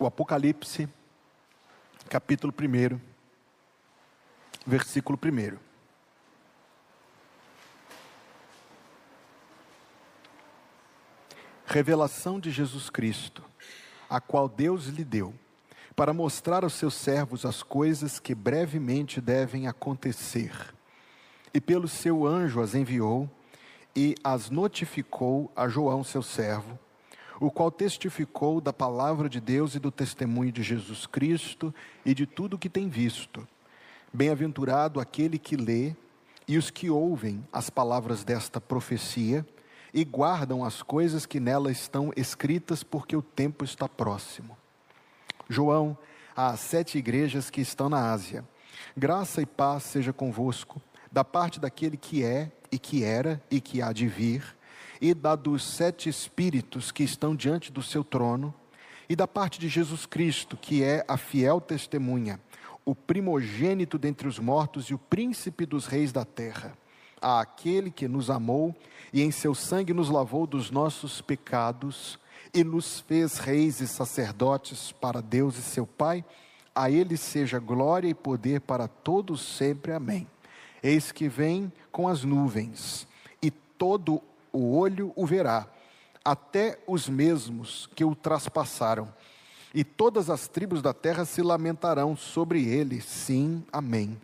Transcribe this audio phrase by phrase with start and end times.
[0.00, 0.88] o Apocalipse,
[2.08, 2.98] capítulo 1,
[4.66, 5.58] versículo 1.
[11.66, 13.44] Revelação de Jesus Cristo,
[14.08, 15.34] a qual Deus lhe deu,
[15.94, 20.74] para mostrar aos seus servos as coisas que brevemente devem acontecer.
[21.52, 23.28] E pelo seu anjo as enviou
[23.94, 26.78] e as notificou a João, seu servo
[27.40, 32.26] o qual testificou da palavra de Deus e do testemunho de Jesus Cristo e de
[32.26, 33.48] tudo o que tem visto.
[34.12, 35.96] Bem-aventurado aquele que lê
[36.46, 39.46] e os que ouvem as palavras desta profecia
[39.94, 44.56] e guardam as coisas que nela estão escritas, porque o tempo está próximo.
[45.48, 45.96] João,
[46.36, 48.44] às sete igrejas que estão na Ásia,
[48.94, 50.80] graça e paz seja convosco,
[51.10, 54.59] da parte daquele que é, e que era, e que há de vir
[55.00, 58.54] e da dos sete espíritos que estão diante do seu trono,
[59.08, 62.38] e da parte de Jesus Cristo, que é a fiel testemunha,
[62.84, 66.76] o primogênito dentre os mortos e o príncipe dos reis da terra,
[67.20, 68.74] a aquele que nos amou
[69.12, 72.18] e em seu sangue nos lavou dos nossos pecados
[72.54, 76.24] e nos fez reis e sacerdotes para Deus e seu Pai,
[76.74, 79.92] a ele seja glória e poder para todos sempre.
[79.92, 80.26] Amém.
[80.82, 83.06] Eis que vem com as nuvens,
[83.42, 85.66] e todo o olho o verá,
[86.24, 89.12] até os mesmos que o traspassaram.
[89.72, 93.00] E todas as tribos da terra se lamentarão sobre ele.
[93.00, 94.20] Sim, amém.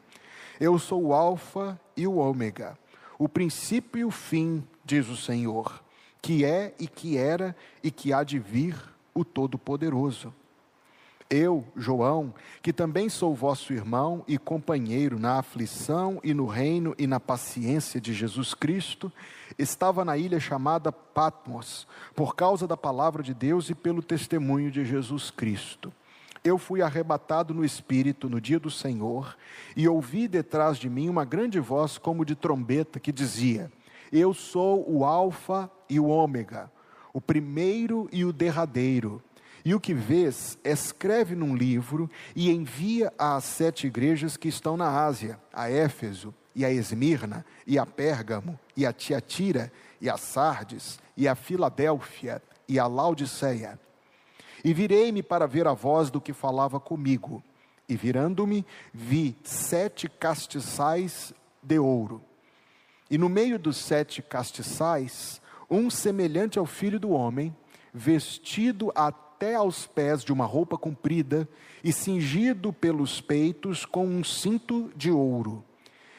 [0.59, 2.79] Eu sou o Alfa e o Ômega,
[3.19, 5.83] o princípio e o fim, diz o Senhor,
[6.21, 8.77] que é e que era e que há de vir
[9.15, 10.33] o Todo-Poderoso.
[11.29, 12.33] Eu, João,
[12.63, 18.01] que também sou vosso irmão e companheiro na aflição e no reino e na paciência
[18.01, 19.13] de Jesus Cristo,
[19.59, 24.85] estava na ilha chamada Patmos, por causa da palavra de Deus e pelo testemunho de
[24.85, 25.93] Jesus Cristo.
[26.45, 29.37] Eu fui arrebatado no espírito no dia do Senhor
[29.77, 33.73] e ouvi detrás de mim uma grande voz como de trombeta que dizia:
[34.13, 36.71] Eu sou o Alfa e o Ômega,
[37.13, 39.21] o primeiro e o derradeiro.
[39.67, 45.05] E o que vês, escreve num livro e envia às sete igrejas que estão na
[45.05, 51.01] Ásia, a Éfeso, e a Esmirna, e a Pérgamo, e a Tiatira, e a Sardes,
[51.17, 53.77] e a Filadélfia, e a Laodiceia.
[54.63, 57.43] E virei-me para ver a voz do que falava comigo.
[57.89, 62.23] E virando-me, vi sete castiçais de ouro.
[63.11, 67.53] E no meio dos sete castiçais, um semelhante ao filho do homem,
[67.93, 71.47] vestido até até aos pés de uma roupa comprida
[71.85, 75.63] e cingido pelos peitos com um cinto de ouro.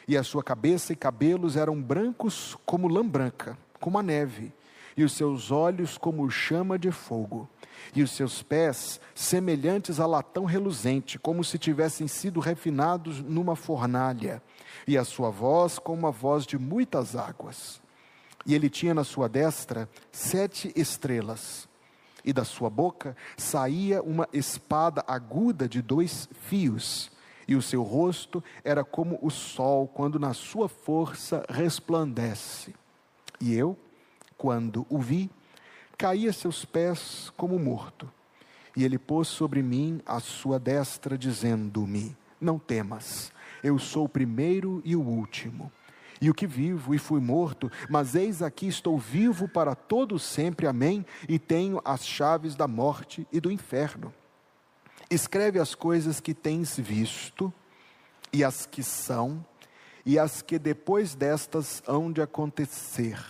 [0.08, 4.54] E a sua cabeça e cabelos eram brancos como lã branca, como a neve,
[4.96, 7.50] e os seus olhos como chama de fogo,
[7.96, 14.44] e os seus pés semelhantes a latão reluzente, como se tivessem sido refinados numa fornalha,
[14.88, 17.82] e a sua voz como a voz de muitas águas.
[18.46, 21.67] E ele tinha na sua destra sete estrelas
[22.24, 27.12] e da sua boca saía uma espada aguda de dois fios,
[27.48, 32.76] e o seu rosto era como o sol quando na sua força resplandece.
[33.40, 33.78] E eu,
[34.38, 35.30] quando o vi,
[35.98, 38.12] caí a seus pés como morto.
[38.76, 43.32] E ele pôs sobre mim a sua destra, dizendo-me: Não temas,
[43.64, 45.72] eu sou o primeiro e o último
[46.22, 50.68] e o que vivo e fui morto, mas eis aqui estou vivo para todo sempre,
[50.68, 54.14] amém, e tenho as chaves da morte e do inferno.
[55.10, 57.54] Escreve as coisas que tens visto,
[58.34, 59.46] e as que são,
[60.06, 63.24] e as que depois destas hão de acontecer.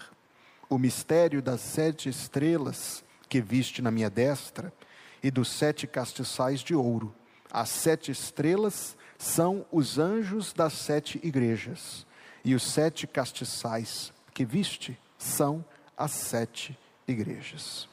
[0.69, 4.73] O mistério das sete estrelas que viste na minha destra,
[5.21, 7.13] e dos sete castiçais de ouro.
[7.51, 12.06] As sete estrelas são os anjos das sete igrejas
[12.47, 15.65] e os sete castiçais que viste são
[15.97, 17.89] as sete igrejas.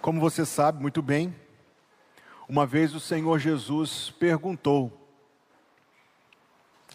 [0.00, 1.32] Como você sabe muito bem,
[2.48, 4.90] uma vez o Senhor Jesus perguntou: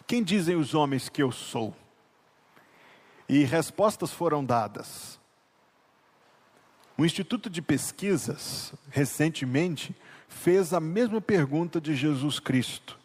[0.06, 1.74] Quem dizem os homens que eu sou?
[3.26, 5.18] E respostas foram dadas.
[6.98, 9.96] O Instituto de Pesquisas, recentemente,
[10.28, 12.97] fez a mesma pergunta de Jesus Cristo.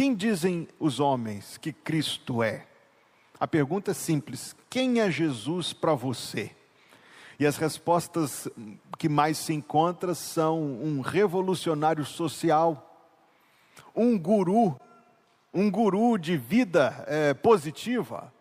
[0.00, 2.66] Quem dizem os homens que Cristo é?
[3.38, 6.52] A pergunta é simples: quem é Jesus para você?
[7.38, 8.48] E as respostas
[8.96, 12.98] que mais se encontram são um revolucionário social,
[13.94, 14.80] um guru,
[15.52, 18.32] um guru de vida é, positiva,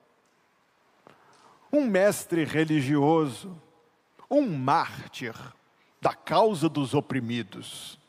[1.74, 3.54] um mestre religioso,
[4.32, 5.36] um mártir,
[6.00, 8.00] da causa dos oprimidos.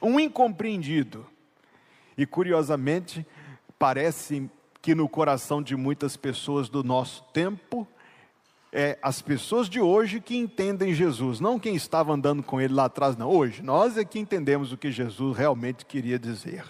[0.00, 1.26] Um incompreendido.
[2.16, 3.26] E curiosamente,
[3.78, 7.86] parece que no coração de muitas pessoas do nosso tempo,
[8.72, 12.84] é as pessoas de hoje que entendem Jesus, não quem estava andando com ele lá
[12.84, 13.30] atrás, não.
[13.30, 16.64] Hoje, nós é que entendemos o que Jesus realmente queria dizer.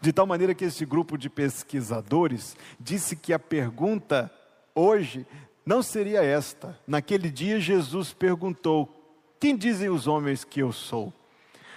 [0.00, 4.30] De tal maneira que esse grupo de pesquisadores disse que a pergunta
[4.74, 5.26] hoje
[5.64, 6.78] não seria esta.
[6.86, 8.88] Naquele dia, Jesus perguntou:
[9.40, 11.12] Quem dizem os homens que eu sou?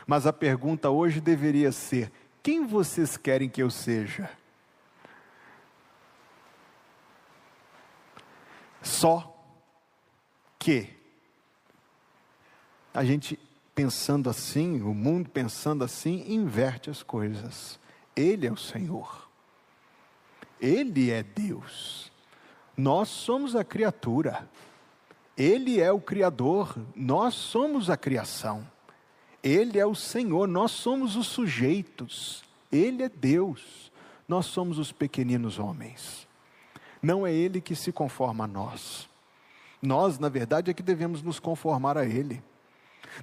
[0.09, 2.11] Mas a pergunta hoje deveria ser:
[2.41, 4.27] Quem vocês querem que eu seja?
[8.81, 9.39] Só
[10.57, 10.89] que
[12.91, 13.37] a gente
[13.75, 17.79] pensando assim, o mundo pensando assim, inverte as coisas.
[18.15, 19.29] Ele é o Senhor.
[20.59, 22.11] Ele é Deus.
[22.75, 24.49] Nós somos a criatura.
[25.37, 28.67] Ele é o Criador, nós somos a criação.
[29.43, 32.43] Ele é o Senhor, nós somos os sujeitos.
[32.71, 33.91] Ele é Deus,
[34.27, 36.27] nós somos os pequeninos homens.
[37.01, 39.07] Não é Ele que se conforma a nós.
[39.81, 42.43] Nós, na verdade, é que devemos nos conformar a Ele.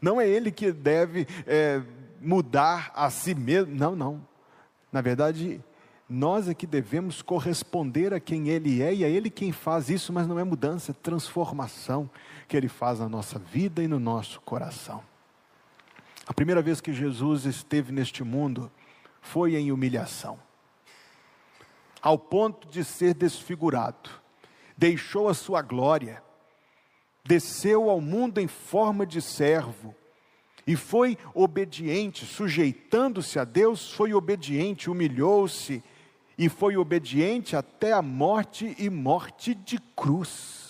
[0.01, 1.83] Não é Ele que deve é,
[2.21, 3.75] mudar a si mesmo.
[3.75, 4.27] Não, não.
[4.91, 5.61] Na verdade,
[6.09, 10.13] nós é que devemos corresponder a quem Ele é, e é Ele quem faz isso,
[10.13, 12.09] mas não é mudança, é transformação
[12.49, 15.03] que Ele faz na nossa vida e no nosso coração.
[16.27, 18.71] A primeira vez que Jesus esteve neste mundo
[19.21, 20.39] foi em humilhação,
[22.03, 24.11] ao ponto de ser desfigurado,
[24.77, 26.23] deixou a sua glória,
[27.25, 29.95] desceu ao mundo em forma de servo,
[30.67, 35.83] e foi obediente, sujeitando-se a Deus, foi obediente, humilhou-se
[36.37, 40.66] e foi obediente até a morte e morte de cruz.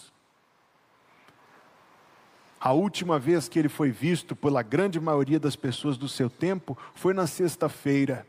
[2.61, 6.77] A última vez que ele foi visto pela grande maioria das pessoas do seu tempo
[6.95, 8.27] foi na sexta-feira,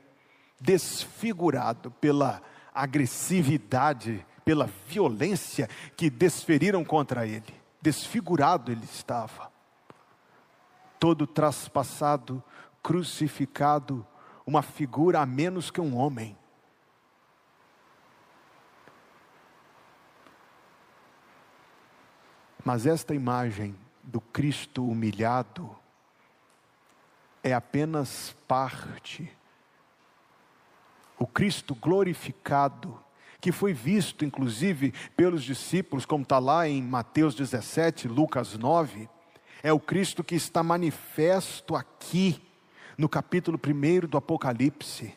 [0.59, 2.41] desfigurado pela
[2.73, 7.55] agressividade, pela violência que desferiram contra ele.
[7.81, 9.51] Desfigurado ele estava
[10.99, 12.43] todo traspassado,
[12.81, 14.05] crucificado,
[14.45, 16.37] uma figura a menos que um homem.
[22.63, 23.75] Mas esta imagem
[24.07, 25.69] do Cristo humilhado
[27.43, 29.29] é apenas parte.
[31.19, 32.97] O Cristo glorificado,
[33.41, 39.09] que foi visto inclusive pelos discípulos, como está lá em Mateus 17, Lucas 9,
[39.61, 42.41] é o Cristo que está manifesto aqui,
[42.97, 45.13] no capítulo 1 do Apocalipse.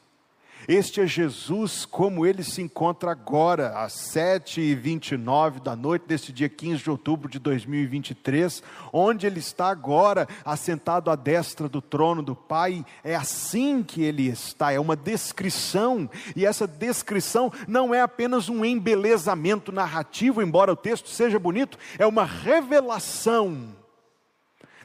[0.68, 6.82] Este é Jesus como ele se encontra agora, às 7h29 da noite desse dia 15
[6.82, 8.62] de outubro de 2023,
[8.92, 12.84] onde ele está agora, assentado à destra do trono do Pai.
[13.02, 18.64] É assim que ele está, é uma descrição, e essa descrição não é apenas um
[18.64, 23.79] embelezamento narrativo, embora o texto seja bonito, é uma revelação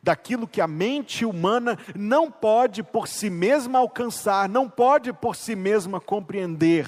[0.06, 5.56] daquilo que a mente humana não pode por si mesma alcançar, não pode por si
[5.56, 6.88] mesma compreender,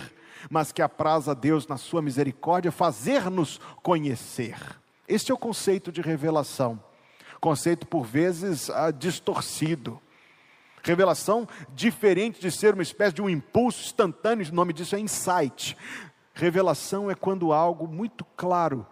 [0.52, 4.56] mas que apraz a Deus, na sua misericórdia, fazer-nos conhecer.
[5.08, 6.80] Este é o conceito de revelação,
[7.42, 10.00] conceito por vezes ah, distorcido.
[10.84, 15.76] Revelação, diferente de ser uma espécie de um impulso instantâneo, o nome disso é insight.
[16.36, 18.86] Revelação é quando algo muito claro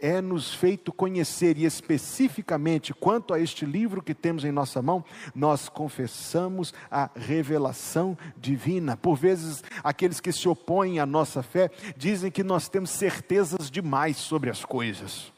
[0.00, 5.04] é nos feito conhecer, e especificamente quanto a este livro que temos em nossa mão,
[5.34, 8.96] nós confessamos a revelação divina.
[8.96, 14.16] Por vezes, aqueles que se opõem à nossa fé dizem que nós temos certezas demais
[14.16, 15.32] sobre as coisas.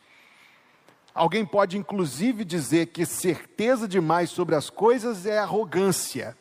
[1.14, 6.36] Alguém pode inclusive dizer que certeza demais sobre as coisas é arrogância.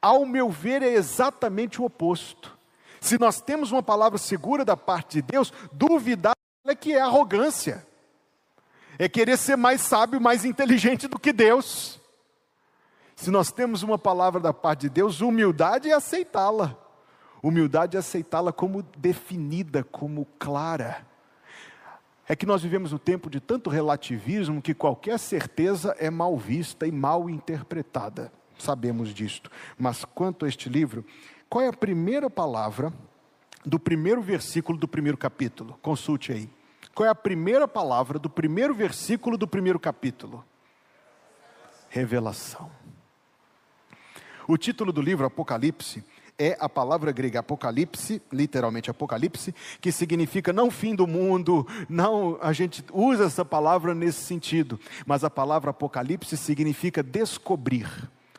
[0.00, 2.56] Ao meu ver, é exatamente o oposto.
[3.00, 6.36] Se nós temos uma palavra segura da parte de Deus, duvidar
[6.70, 7.86] é que é arrogância.
[8.98, 12.00] É querer ser mais sábio, mais inteligente do que Deus.
[13.14, 16.76] Se nós temos uma palavra da parte de Deus, humildade é aceitá-la.
[17.42, 21.06] Humildade é aceitá-la como definida, como clara.
[22.28, 26.86] É que nós vivemos um tempo de tanto relativismo que qualquer certeza é mal vista
[26.86, 28.32] e mal interpretada.
[28.58, 29.50] Sabemos disto.
[29.78, 31.04] Mas quanto a este livro,
[31.48, 32.92] qual é a primeira palavra
[33.66, 35.76] do primeiro versículo do primeiro capítulo?
[35.82, 36.48] Consulte aí.
[36.94, 40.44] Qual é a primeira palavra do primeiro versículo do primeiro capítulo?
[41.90, 42.70] Revelação.
[44.46, 46.04] O título do livro Apocalipse
[46.38, 52.52] é a palavra grega apocalipse, literalmente apocalipse, que significa não fim do mundo, não, a
[52.52, 57.88] gente usa essa palavra nesse sentido, mas a palavra apocalipse significa descobrir.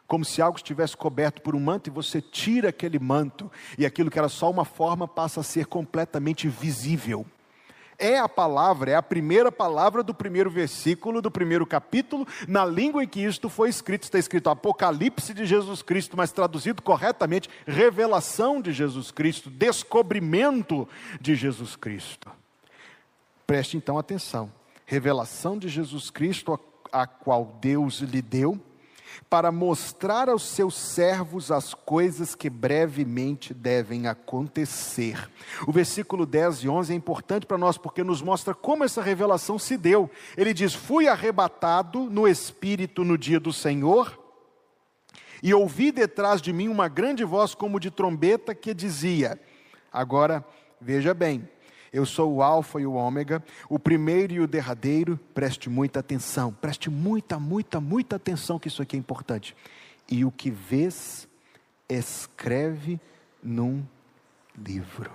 [0.07, 4.09] Como se algo estivesse coberto por um manto e você tira aquele manto e aquilo
[4.09, 7.25] que era só uma forma passa a ser completamente visível
[7.99, 13.03] é a palavra, é a primeira palavra do primeiro versículo do primeiro capítulo, na língua
[13.03, 14.03] em que isto foi escrito.
[14.03, 20.87] Está escrito Apocalipse de Jesus Cristo, mas traduzido corretamente, revelação de Jesus Cristo, descobrimento
[21.19, 22.29] de Jesus Cristo.
[23.45, 24.51] Preste então atenção.
[24.85, 26.59] Revelação de Jesus Cristo,
[26.91, 28.59] a, qual Deus lhe deu
[29.29, 35.29] para mostrar aos seus servos as coisas que brevemente devem acontecer.
[35.67, 39.57] O versículo 10 e 11 é importante para nós porque nos mostra como essa revelação
[39.59, 40.09] se deu.
[40.35, 44.17] Ele diz: Fui arrebatado no espírito no dia do Senhor.
[45.43, 49.39] E ouvi detrás de mim uma grande voz como de trombeta que dizia:
[49.91, 50.43] Agora,
[50.81, 51.47] veja bem,
[51.97, 55.19] eu sou o Alfa e o Ômega, o primeiro e o derradeiro.
[55.33, 59.55] Preste muita atenção, preste muita, muita, muita atenção, que isso aqui é importante.
[60.07, 61.27] E o que vês,
[61.89, 62.99] escreve
[63.41, 63.83] num
[64.55, 65.11] livro.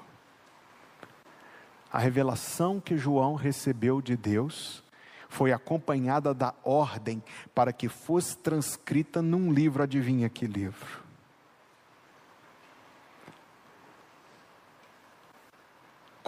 [1.93, 4.83] A revelação que João recebeu de Deus
[5.29, 7.23] foi acompanhada da ordem
[7.55, 9.85] para que fosse transcrita num livro.
[9.85, 11.02] Adivinha que livro?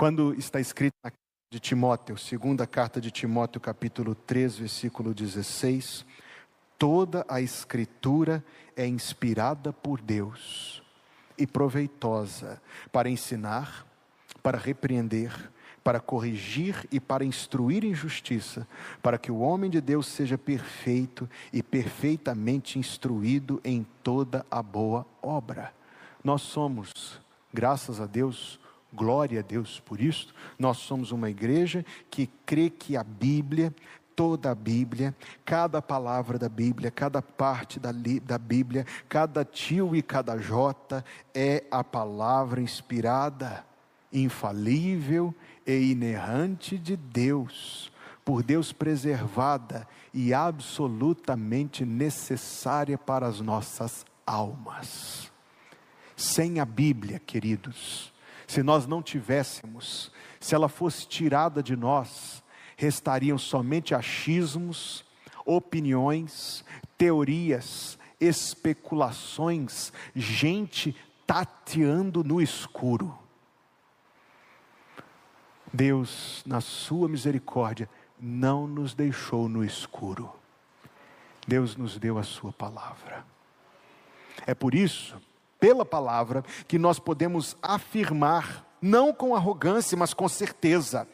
[0.04, 1.10] Quando está escrito na
[1.50, 6.04] de Timóteo, segunda carta de Timóteo, capítulo 3, versículo 16,
[6.78, 8.44] toda a escritura
[8.76, 10.82] é inspirada por Deus
[11.38, 12.60] e proveitosa
[12.92, 13.86] para ensinar,
[14.42, 15.32] para repreender,
[15.82, 18.68] para corrigir e para instruir em justiça,
[19.02, 25.06] para que o homem de Deus seja perfeito e perfeitamente instruído em toda a boa
[25.22, 25.72] obra.
[26.22, 26.92] Nós somos,
[27.54, 28.60] graças a Deus,
[28.94, 30.34] Glória a Deus por isso.
[30.58, 33.74] Nós somos uma igreja que crê que a Bíblia,
[34.14, 37.90] toda a Bíblia, cada palavra da Bíblia, cada parte da,
[38.22, 43.64] da Bíblia, cada tio e cada jota é a palavra inspirada,
[44.12, 45.34] infalível
[45.66, 47.90] e inerrante de Deus,
[48.24, 55.30] por Deus preservada e absolutamente necessária para as nossas almas.
[56.16, 58.13] Sem a Bíblia, queridos,
[58.54, 62.40] se nós não tivéssemos, se ela fosse tirada de nós,
[62.76, 65.04] restariam somente achismos,
[65.44, 66.64] opiniões,
[66.96, 70.94] teorias, especulações, gente
[71.26, 73.18] tateando no escuro.
[75.72, 80.32] Deus, na Sua misericórdia, não nos deixou no escuro.
[81.44, 83.26] Deus nos deu a Sua palavra.
[84.46, 85.20] É por isso
[85.64, 91.08] pela palavra, que nós podemos afirmar, não com arrogância, mas com certeza,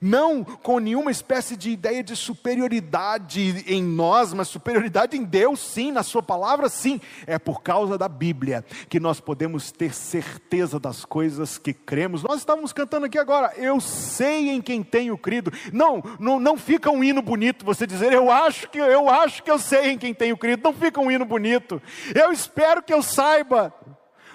[0.00, 5.92] não com nenhuma espécie de ideia de superioridade em nós, mas superioridade em Deus, sim,
[5.92, 7.00] na Sua palavra, sim.
[7.26, 12.22] É por causa da Bíblia que nós podemos ter certeza das coisas que cremos.
[12.22, 15.52] Nós estávamos cantando aqui agora, eu sei em quem tenho crido.
[15.72, 19.50] Não, não, não fica um hino bonito você dizer, eu acho que eu acho que
[19.50, 20.62] eu sei em quem tenho crido.
[20.64, 21.82] Não fica um hino bonito.
[22.14, 23.74] Eu espero que eu saiba.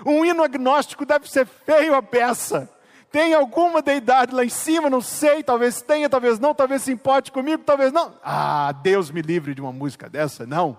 [0.05, 2.69] Um hino agnóstico deve ser feio a peça.
[3.11, 7.31] Tem alguma deidade lá em cima, não sei, talvez tenha, talvez não, talvez se importe
[7.31, 8.13] comigo, talvez não.
[8.23, 10.77] Ah, Deus me livre de uma música dessa, não.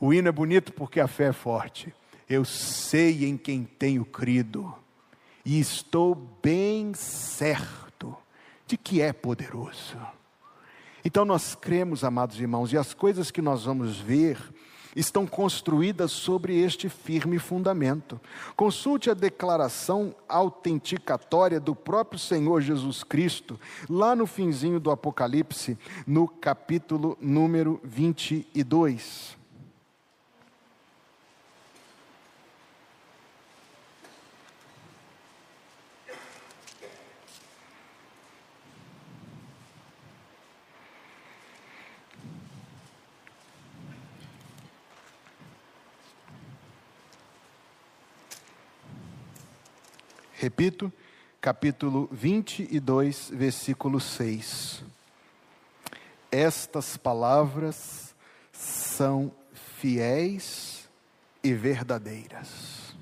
[0.00, 1.92] O hino é bonito porque a fé é forte.
[2.28, 4.74] Eu sei em quem tenho crido
[5.44, 8.16] e estou bem certo
[8.66, 9.96] de que é poderoso.
[11.04, 14.38] Então nós cremos, amados irmãos, e as coisas que nós vamos ver
[14.96, 18.18] estão construídas sobre este firme fundamento.
[18.56, 26.26] Consulte a declaração autenticatória do próprio Senhor Jesus Cristo, lá no finzinho do Apocalipse, no
[26.26, 29.36] capítulo número 22.
[50.38, 50.92] Repito,
[51.40, 54.84] capítulo 22, versículo 6.
[56.30, 58.14] Estas palavras
[58.52, 59.32] são
[59.80, 60.90] fiéis
[61.42, 62.94] e verdadeiras.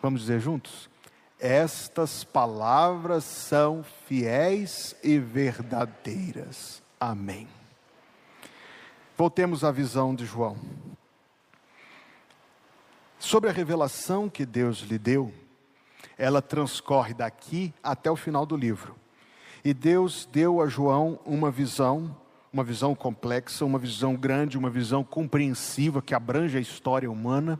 [0.00, 0.88] Vamos dizer juntos?
[1.38, 6.82] Estas palavras são fiéis e verdadeiras.
[6.98, 7.46] Amém.
[9.18, 10.56] Voltemos à visão de João.
[13.24, 15.32] Sobre a revelação que Deus lhe deu,
[16.18, 18.94] ela transcorre daqui até o final do livro.
[19.64, 22.14] E Deus deu a João uma visão,
[22.52, 27.58] uma visão complexa, uma visão grande, uma visão compreensiva que abrange a história humana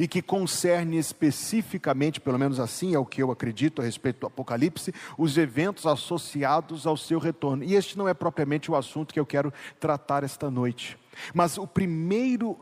[0.00, 4.26] e que concerne especificamente, pelo menos assim é o que eu acredito a respeito do
[4.28, 7.62] Apocalipse, os eventos associados ao seu retorno.
[7.62, 10.96] E este não é propriamente o assunto que eu quero tratar esta noite.
[11.34, 12.58] Mas o primeiro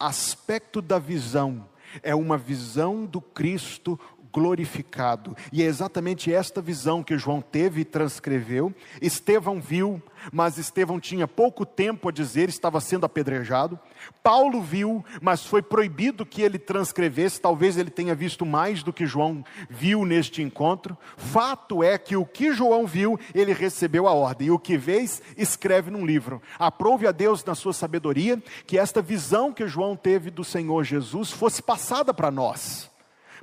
[0.00, 1.66] aspecto da visão
[2.02, 3.98] é uma visão do Cristo
[4.34, 5.36] glorificado.
[5.52, 8.74] E é exatamente esta visão que João teve e transcreveu.
[9.00, 13.78] Estevão viu, mas Estevão tinha pouco tempo a dizer, estava sendo apedrejado.
[14.24, 19.06] Paulo viu, mas foi proibido que ele transcrevesse, talvez ele tenha visto mais do que
[19.06, 20.98] João viu neste encontro.
[21.16, 25.22] Fato é que o que João viu, ele recebeu a ordem, e o que vês,
[25.36, 26.42] escreve num livro.
[26.58, 31.30] Aprove a Deus, na sua sabedoria, que esta visão que João teve do Senhor Jesus
[31.30, 32.92] fosse passada para nós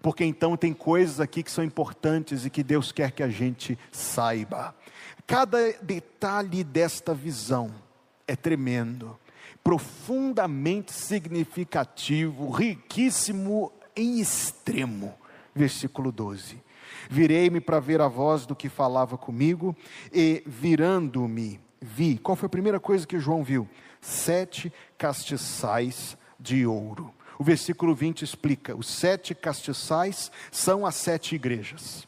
[0.02, 3.78] porque então tem coisas aqui que são importantes e que Deus quer que a gente
[3.92, 4.76] saiba.
[5.28, 7.72] Cada detalhe desta visão
[8.28, 9.18] é tremendo,
[9.64, 15.14] profundamente significativo, riquíssimo em extremo.
[15.54, 16.62] Versículo 12.
[17.10, 19.76] Virei-me para ver a voz do que falava comigo,
[20.14, 22.18] e virando-me, vi.
[22.18, 23.68] Qual foi a primeira coisa que João viu?
[24.00, 27.14] Sete castiçais de ouro.
[27.42, 32.08] O versículo 20 explica: os sete castiçais são as sete igrejas.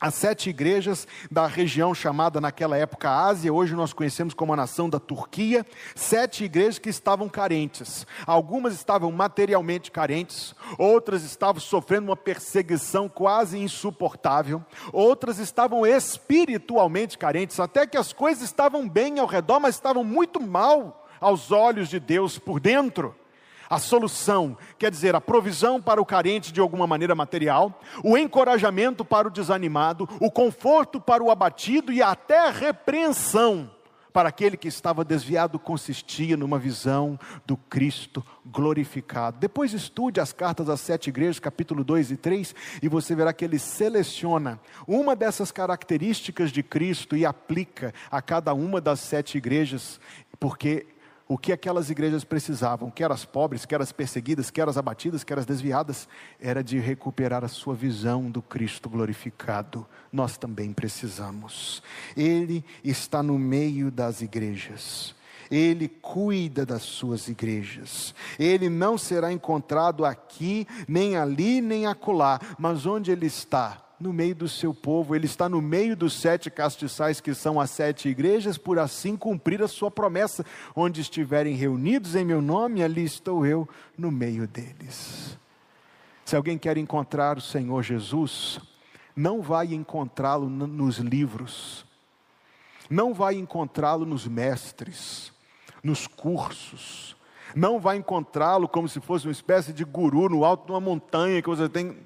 [0.00, 4.90] As sete igrejas da região chamada naquela época Ásia, hoje nós conhecemos como a nação
[4.90, 5.64] da Turquia,
[5.94, 8.04] sete igrejas que estavam carentes.
[8.26, 17.60] Algumas estavam materialmente carentes, outras estavam sofrendo uma perseguição quase insuportável, outras estavam espiritualmente carentes,
[17.60, 22.00] até que as coisas estavam bem ao redor, mas estavam muito mal aos olhos de
[22.00, 23.14] Deus por dentro
[23.70, 29.04] a solução, quer dizer, a provisão para o carente de alguma maneira material, o encorajamento
[29.04, 33.70] para o desanimado, o conforto para o abatido e até a repreensão
[34.12, 39.38] para aquele que estava desviado consistia numa visão do Cristo glorificado.
[39.38, 43.44] Depois estude as cartas às sete igrejas, capítulo 2 e 3, e você verá que
[43.44, 50.00] ele seleciona uma dessas características de Cristo e aplica a cada uma das sete igrejas,
[50.40, 50.86] porque
[51.30, 55.38] o que aquelas igrejas precisavam, quer as pobres, quer as perseguidas, quer as abatidas, quer
[55.38, 56.08] as desviadas,
[56.40, 59.86] era de recuperar a sua visão do Cristo glorificado.
[60.12, 61.84] Nós também precisamos.
[62.16, 65.14] Ele está no meio das igrejas.
[65.48, 68.12] Ele cuida das suas igrejas.
[68.36, 73.89] Ele não será encontrado aqui, nem ali, nem acolá, mas onde ele está?
[74.00, 77.70] No meio do seu povo, ele está no meio dos sete castiçais que são as
[77.70, 80.44] sete igrejas, por assim cumprir a sua promessa.
[80.74, 85.38] Onde estiverem reunidos em meu nome, ali estou eu no meio deles.
[86.24, 88.58] Se alguém quer encontrar o Senhor Jesus,
[89.14, 91.84] não vai encontrá-lo nos livros,
[92.88, 95.30] não vai encontrá-lo nos mestres,
[95.82, 97.16] nos cursos,
[97.54, 101.42] não vai encontrá-lo como se fosse uma espécie de guru no alto de uma montanha
[101.42, 101.96] que você tem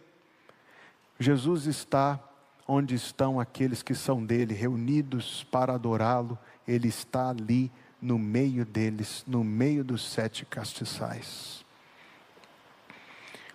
[1.19, 2.21] Jesus está
[2.67, 9.25] onde estão aqueles que são dele, reunidos para adorá-lo, ele está ali no meio deles,
[9.27, 11.65] no meio dos sete castiçais.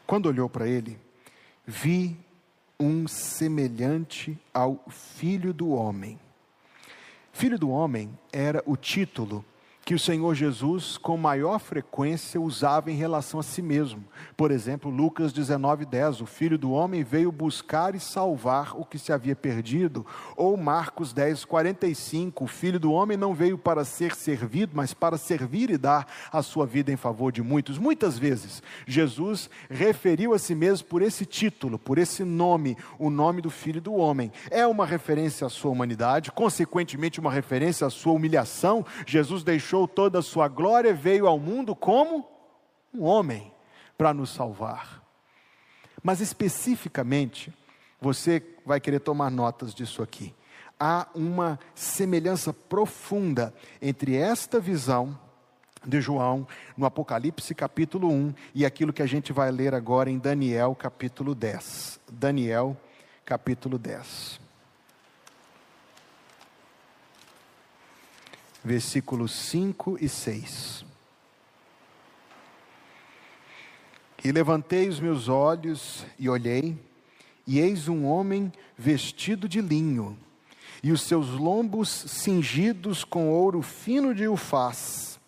[0.05, 0.99] Quando olhou para ele,
[1.65, 2.17] vi
[2.79, 6.19] um semelhante ao filho do homem.
[7.31, 9.45] Filho do homem era o título
[9.89, 14.05] que o Senhor Jesus, com maior frequência, usava em relação a si mesmo.
[14.37, 19.11] Por exemplo, Lucas 19:10, o Filho do homem veio buscar e salvar o que se
[19.11, 20.05] havia perdido,
[20.37, 25.71] ou Marcos 10:45, o Filho do homem não veio para ser servido, mas para servir
[25.71, 27.79] e dar a sua vida em favor de muitos.
[27.79, 33.41] Muitas vezes, Jesus referiu a si mesmo por esse título, por esse nome, o nome
[33.41, 34.31] do Filho do homem.
[34.51, 38.85] É uma referência à sua humanidade, consequentemente uma referência à sua humilhação.
[39.07, 42.27] Jesus deixou deixou toda a sua glória, veio ao mundo como
[42.93, 43.53] um homem
[43.97, 45.01] para nos salvar.
[46.01, 47.53] Mas especificamente,
[48.01, 50.33] você vai querer tomar notas disso aqui.
[50.79, 55.17] Há uma semelhança profunda entre esta visão
[55.85, 60.17] de João no Apocalipse capítulo 1 e aquilo que a gente vai ler agora em
[60.17, 61.99] Daniel capítulo 10.
[62.11, 62.77] Daniel
[63.25, 64.48] capítulo 10.
[68.69, 70.85] Versículos 5 e 6.
[74.23, 76.77] E levantei os meus olhos e olhei,
[77.47, 80.15] e eis um homem vestido de linho,
[80.83, 85.19] e os seus lombos cingidos com ouro fino de ufaz,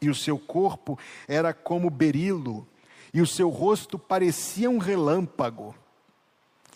[0.00, 2.64] e o seu corpo era como berilo,
[3.12, 5.74] e o seu rosto parecia um relâmpago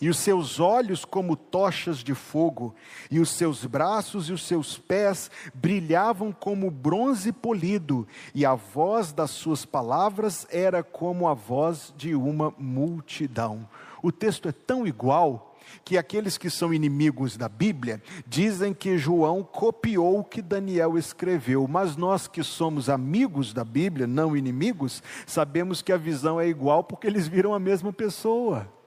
[0.00, 2.74] e os seus olhos como tochas de fogo,
[3.10, 9.12] e os seus braços e os seus pés brilhavam como bronze polido, e a voz
[9.12, 13.68] das suas palavras era como a voz de uma multidão.
[14.02, 15.48] O texto é tão igual
[15.84, 21.66] que aqueles que são inimigos da Bíblia dizem que João copiou o que Daniel escreveu,
[21.68, 26.84] mas nós que somos amigos da Bíblia, não inimigos, sabemos que a visão é igual
[26.84, 28.77] porque eles viram a mesma pessoa.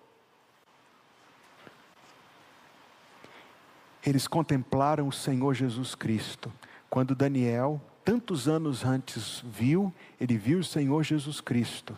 [4.06, 6.52] Eles contemplaram o Senhor Jesus Cristo.
[6.90, 11.98] Quando Daniel, tantos anos antes, viu, ele viu o Senhor Jesus Cristo.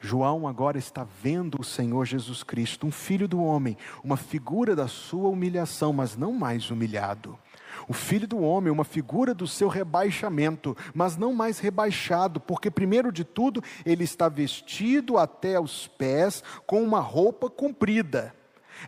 [0.00, 4.88] João agora está vendo o Senhor Jesus Cristo, um filho do homem, uma figura da
[4.88, 7.38] sua humilhação, mas não mais humilhado.
[7.86, 13.12] O filho do homem, uma figura do seu rebaixamento, mas não mais rebaixado, porque, primeiro
[13.12, 18.34] de tudo, ele está vestido até os pés com uma roupa comprida.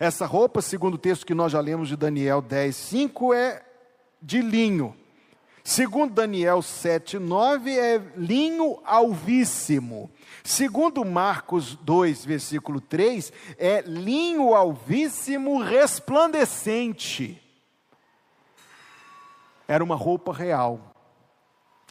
[0.01, 3.63] Essa roupa, segundo o texto que nós já lemos de Daniel 10, 5, é
[4.21, 4.97] de linho.
[5.65, 10.11] Segundo Daniel 7, 9, é linho alvíssimo.
[10.43, 17.41] Segundo Marcos 2, versículo 3, é linho alvíssimo resplandecente.
[19.69, 20.81] Era uma roupa real.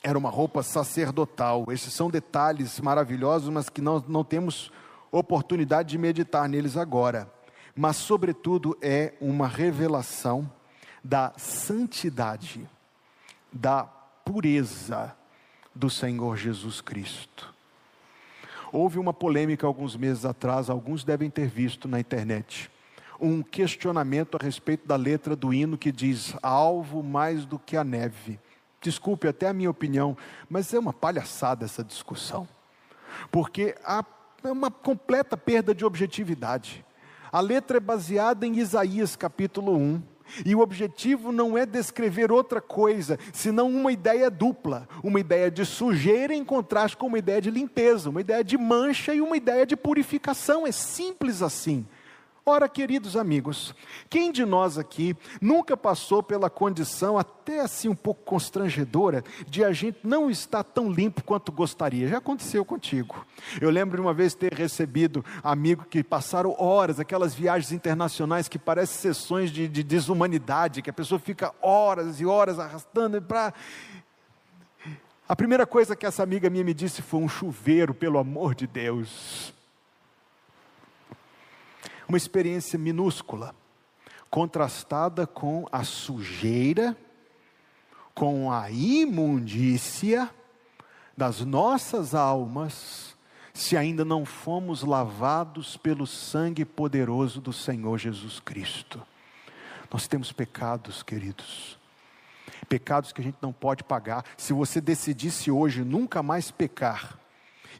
[0.04, 1.66] Era uma roupa sacerdotal.
[1.70, 4.72] Esses são detalhes maravilhosos, mas que nós não temos
[5.12, 7.32] oportunidade de meditar neles agora
[7.76, 10.52] mas, sobretudo, é uma revelação
[11.04, 12.68] da santidade,
[13.52, 15.16] da pureza
[15.74, 17.54] do Senhor Jesus Cristo.
[18.72, 22.72] Houve uma polêmica alguns meses atrás, alguns devem ter visto na internet,
[23.20, 27.84] um questionamento a respeito da letra do hino que diz: alvo mais do que a
[27.84, 28.40] neve.
[28.82, 30.18] Desculpe até a minha opinião,
[30.50, 32.48] mas é uma palhaçada essa discussão,
[33.30, 34.04] porque há
[34.44, 36.84] uma completa perda de objetividade.
[37.32, 40.02] A letra é baseada em Isaías capítulo 1.
[40.46, 45.66] E o objetivo não é descrever outra coisa, senão uma ideia dupla, uma ideia de
[45.66, 49.66] sujeira em contraste com uma ideia de limpeza, uma ideia de mancha e uma ideia
[49.66, 50.66] de purificação.
[50.66, 51.86] É simples assim.
[52.44, 53.76] Ora, queridos amigos,
[54.10, 59.72] quem de nós aqui nunca passou pela condição, até assim um pouco constrangedora, de a
[59.72, 62.08] gente não estar tão limpo quanto gostaria?
[62.08, 63.24] Já aconteceu contigo.
[63.62, 68.58] Eu lembro de uma vez ter recebido amigos que passaram horas, aquelas viagens internacionais que
[68.58, 73.54] parecem sessões de, de desumanidade, que a pessoa fica horas e horas arrastando para.
[75.30, 78.66] A primeira coisa que essa amiga minha me disse foi um chuveiro, pelo amor de
[78.66, 79.54] Deus
[82.12, 83.56] uma experiência minúscula,
[84.30, 86.98] contrastada com a sujeira,
[88.14, 90.30] com a imundícia
[91.16, 93.16] das nossas almas,
[93.54, 99.02] se ainda não fomos lavados pelo sangue poderoso do Senhor Jesus Cristo.
[99.90, 101.80] Nós temos pecados, queridos,
[102.68, 104.26] pecados que a gente não pode pagar.
[104.36, 107.18] Se você decidisse hoje nunca mais pecar,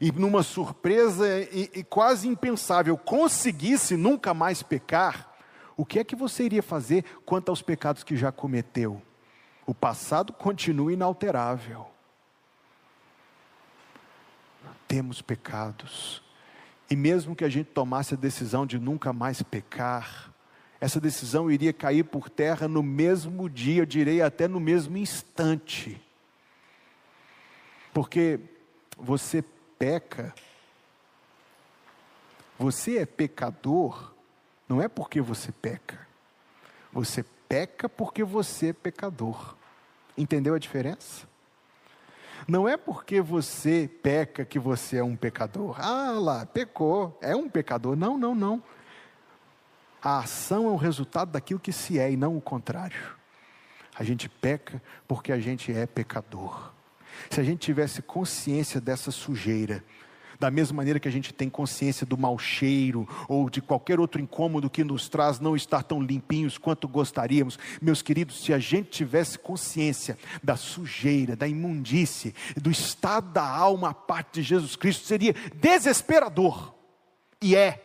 [0.02, 5.32] e numa surpresa e, e quase impensável, conseguisse nunca mais pecar,
[5.76, 9.00] o que é que você iria fazer quanto aos pecados que já cometeu?
[9.64, 11.86] O passado continua inalterável.
[14.88, 16.20] Temos pecados.
[16.90, 20.34] E mesmo que a gente tomasse a decisão de nunca mais pecar,
[20.80, 26.02] essa decisão iria cair por terra no mesmo dia, eu direi até no mesmo instante.
[27.94, 28.40] Porque
[28.98, 29.44] você
[29.82, 30.32] peca,
[32.56, 34.14] você é pecador,
[34.68, 36.06] não é porque você peca.
[36.92, 39.56] Você peca porque você é pecador.
[40.16, 41.26] Entendeu a diferença?
[42.46, 45.74] Não é porque você peca que você é um pecador.
[45.80, 47.96] Ah lá, pecou, é um pecador.
[47.96, 48.62] Não, não, não.
[50.00, 53.16] A ação é o resultado daquilo que se é e não o contrário.
[53.96, 56.72] A gente peca porque a gente é pecador.
[57.30, 59.84] Se a gente tivesse consciência dessa sujeira,
[60.42, 64.20] da mesma maneira que a gente tem consciência do mau cheiro ou de qualquer outro
[64.20, 68.90] incômodo que nos traz não estar tão limpinhos quanto gostaríamos, meus queridos, se a gente
[68.90, 75.06] tivesse consciência da sujeira, da imundície, do estado da alma à parte de Jesus Cristo,
[75.06, 76.74] seria desesperador.
[77.40, 77.80] E é.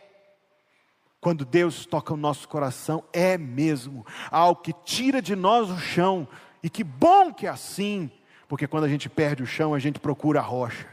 [1.20, 6.26] Quando Deus toca o nosso coração, é mesmo algo que tira de nós o chão,
[6.60, 8.10] e que bom que é assim,
[8.48, 10.86] porque quando a gente perde o chão, a gente procura a rocha.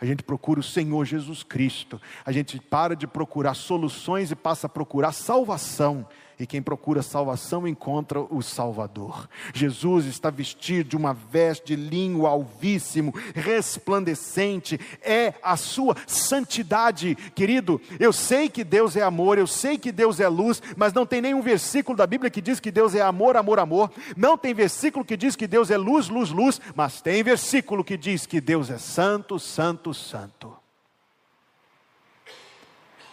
[0.00, 2.00] A gente procura o Senhor Jesus Cristo.
[2.24, 6.06] A gente para de procurar soluções e passa a procurar salvação.
[6.38, 9.28] E quem procura salvação encontra o Salvador.
[9.52, 17.14] Jesus está vestido de uma veste de linho alvíssimo, resplandecente, é a sua santidade.
[17.34, 21.06] Querido, eu sei que Deus é amor, eu sei que Deus é luz, mas não
[21.06, 23.90] tem nenhum versículo da Bíblia que diz que Deus é amor, amor, amor.
[24.16, 27.96] Não tem versículo que diz que Deus é luz, luz, luz, mas tem versículo que
[27.96, 30.52] diz que Deus é santo, santo, santo.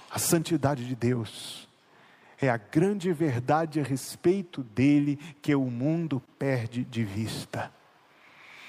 [0.09, 1.70] A santidade de Deus
[2.41, 7.71] é a grande verdade a respeito dele que o mundo perde de vista.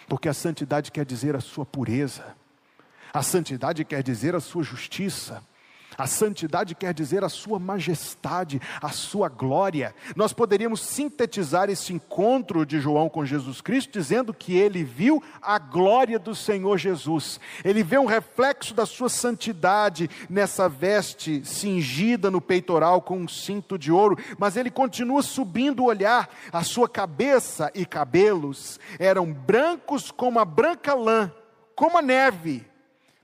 [0.07, 2.37] Porque a santidade quer dizer a sua pureza,
[3.15, 5.43] a santidade quer dizer a sua justiça,
[6.03, 9.95] a santidade quer dizer a sua majestade, a sua glória.
[10.17, 15.61] Nós poderíamos sintetizar esse encontro de João com Jesus Cristo dizendo que ele viu a
[15.61, 17.39] glória do Senhor Jesus.
[17.65, 23.79] Ele vê um reflexo da sua santidade nessa veste cingida no peitoral com um cinto
[23.79, 26.29] de ouro, mas ele continua subindo o olhar.
[26.53, 31.31] A sua cabeça e cabelos eram brancos como a branca lã,
[31.77, 32.72] como a neve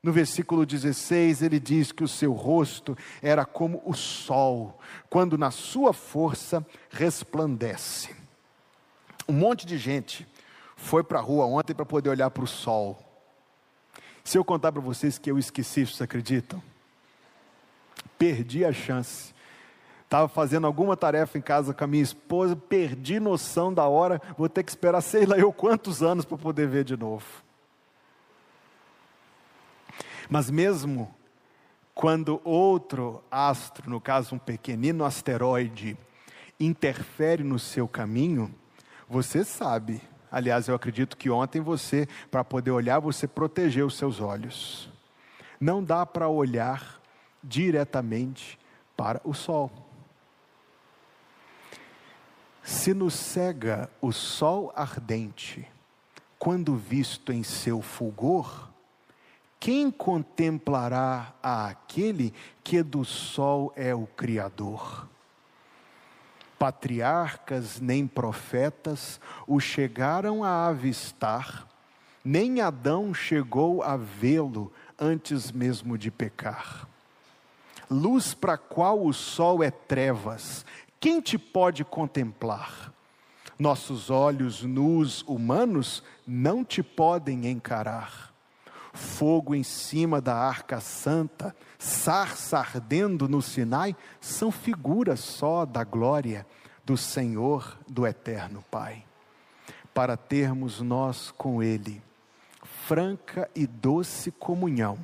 [0.08, 5.50] no versículo 16, ele diz que o seu rosto era como o sol, quando na
[5.50, 8.16] sua força resplandece.
[9.28, 10.26] Um monte de gente
[10.76, 12.98] foi para a rua ontem para poder olhar para o sol.
[14.24, 16.62] Se eu contar para vocês que eu esqueci, vocês acreditam?
[18.16, 19.34] Perdi a chance.
[20.04, 24.48] Estava fazendo alguma tarefa em casa com a minha esposa, perdi noção da hora, vou
[24.48, 27.26] ter que esperar sei lá eu quantos anos para poder ver de novo.
[30.28, 31.14] Mas mesmo
[31.94, 35.96] quando outro astro, no caso um pequenino asteroide,
[36.60, 38.54] interfere no seu caminho,
[39.08, 40.00] você sabe.
[40.30, 44.88] Aliás, eu acredito que ontem você, para poder olhar, você protegeu os seus olhos.
[45.60, 47.00] Não dá para olhar
[47.42, 48.58] diretamente
[48.96, 49.72] para o sol.
[52.62, 55.66] Se nos cega o sol ardente,
[56.38, 58.67] quando visto em seu fulgor,
[59.60, 65.08] quem contemplará aquele que do sol é o Criador?
[66.58, 71.66] Patriarcas nem profetas o chegaram a avistar,
[72.24, 76.88] nem Adão chegou a vê-lo antes mesmo de pecar.
[77.90, 80.64] Luz para qual o sol é trevas,
[81.00, 82.92] quem te pode contemplar?
[83.58, 88.27] Nossos olhos nus humanos não te podem encarar
[88.92, 96.46] fogo em cima da arca santa, sarça ardendo no Sinai, são figuras só da glória
[96.84, 99.04] do Senhor, do Eterno Pai.
[99.92, 102.02] Para termos nós com Ele
[102.86, 104.98] franca e doce comunhão,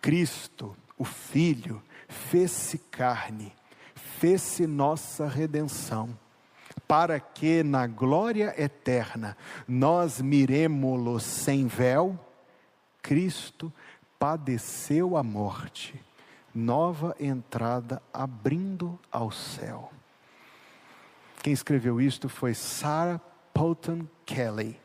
[0.00, 3.52] Cristo, o Filho, fez-se carne,
[3.94, 6.16] fez-se nossa redenção
[6.86, 9.36] para que na glória eterna
[9.66, 12.18] nós miremo-lo sem véu
[13.04, 13.70] Cristo
[14.18, 16.02] padeceu a morte,
[16.54, 19.92] nova entrada abrindo ao céu.
[21.42, 23.20] Quem escreveu isto foi Sarah
[23.52, 24.80] Polton Kelly,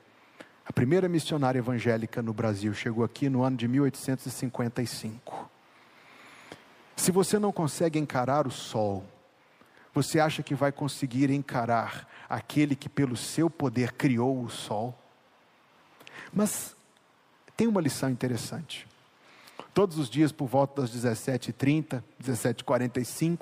[0.66, 5.50] a primeira missionária evangélica no Brasil, chegou aqui no ano de 1855.
[6.98, 9.06] Se você não consegue encarar o sol,
[9.94, 14.94] você acha que vai conseguir encarar aquele que, pelo seu poder, criou o sol?
[16.34, 16.76] Mas
[17.60, 18.88] tem uma lição interessante.
[19.74, 23.40] Todos os dias, por volta das 17h30, 17h45,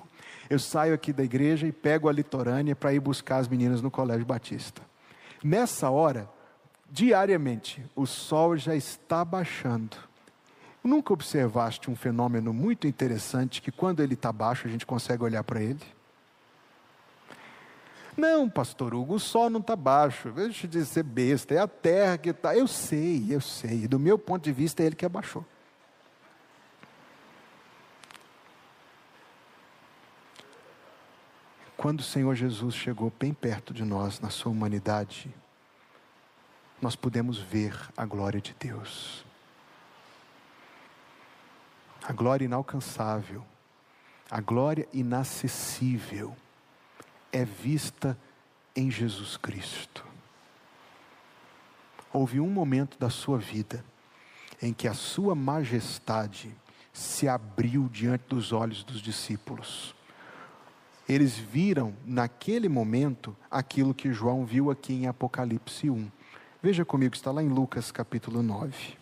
[0.50, 3.92] eu saio aqui da igreja e pego a litorânea para ir buscar as meninas no
[3.92, 4.82] Colégio Batista.
[5.44, 6.28] Nessa hora,
[6.90, 9.96] diariamente, o sol já está baixando.
[10.84, 15.44] Nunca observaste um fenômeno muito interessante que quando ele está baixo a gente consegue olhar
[15.44, 15.86] para ele?
[18.18, 20.32] Não, pastor Hugo, o sol não está baixo.
[20.32, 22.58] Deixa de ser besta, é a terra que está.
[22.58, 23.88] Eu sei, eu sei.
[23.88, 25.46] Do meu ponto de vista, é ele que abaixou.
[31.78, 35.32] Quando o Senhor Jesus chegou bem perto de nós, na sua humanidade,
[36.82, 39.24] nós pudemos ver a glória de Deus.
[42.02, 43.46] A glória inalcançável,
[44.32, 46.36] a glória inacessível
[47.38, 48.18] é vista
[48.76, 50.04] em Jesus Cristo.
[52.12, 53.86] Houve um momento da sua vida
[54.60, 56.50] em que a sua majestade
[56.92, 59.94] se abriu diante dos olhos dos discípulos.
[61.08, 66.12] Eles viram naquele momento aquilo que João viu aqui em Apocalipse 1.
[66.62, 68.97] Veja comigo, está lá em Lucas capítulo 9.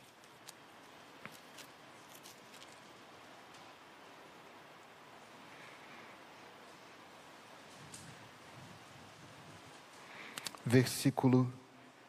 [10.65, 11.51] Versículo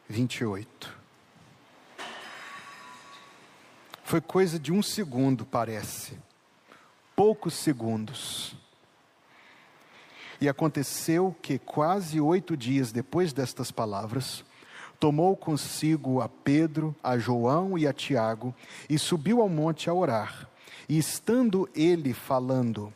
[0.09, 0.97] 28.
[4.03, 6.17] Foi coisa de um segundo, parece.
[7.15, 8.55] Poucos segundos.
[10.41, 14.43] E aconteceu que, quase oito dias depois destas palavras,
[14.99, 18.55] tomou consigo a Pedro, a João e a Tiago,
[18.89, 20.47] e subiu ao monte a orar.
[20.87, 22.93] E estando ele falando,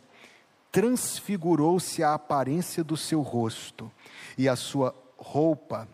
[0.72, 3.92] transfigurou-se a aparência do seu rosto,
[4.38, 5.88] e a sua roupa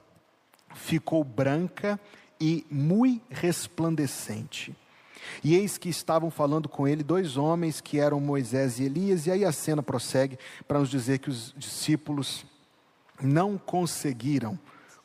[0.73, 1.99] ficou branca
[2.39, 4.75] e muito resplandecente.
[5.43, 9.31] E eis que estavam falando com ele dois homens que eram Moisés e Elias, e
[9.31, 12.45] aí a cena prossegue para nos dizer que os discípulos
[13.21, 14.57] não conseguiram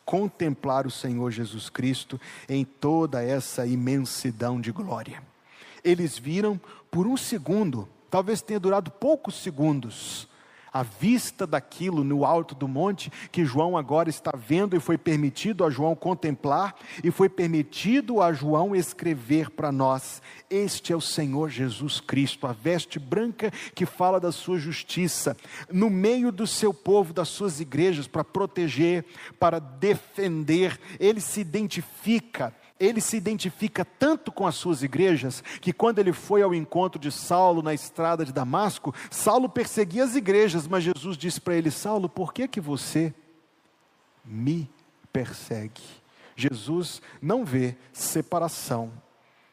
[0.05, 5.23] contemplar o Senhor Jesus Cristo em toda essa imensidão de glória.
[5.83, 10.29] Eles viram por um segundo, talvez tenha durado poucos segundos,
[10.73, 15.65] a vista daquilo no alto do monte que João agora está vendo e foi permitido
[15.65, 20.23] a João contemplar e foi permitido a João escrever para nós.
[20.49, 25.37] Este é o Senhor Jesus Cristo, a veste branca que fala da sua justiça,
[25.71, 29.05] no meio do seu povo, das suas igrejas, para proteger,
[29.39, 30.79] para defender.
[30.99, 36.43] Ele se identifica ele se identifica tanto com as suas igrejas, que quando ele foi
[36.43, 41.41] ao encontro de Saulo na estrada de Damasco, Saulo perseguia as igrejas, mas Jesus disse
[41.41, 43.15] para ele: Saulo, por que que você
[44.25, 44.69] me
[45.13, 45.83] persegue?
[46.35, 48.91] Jesus não vê separação,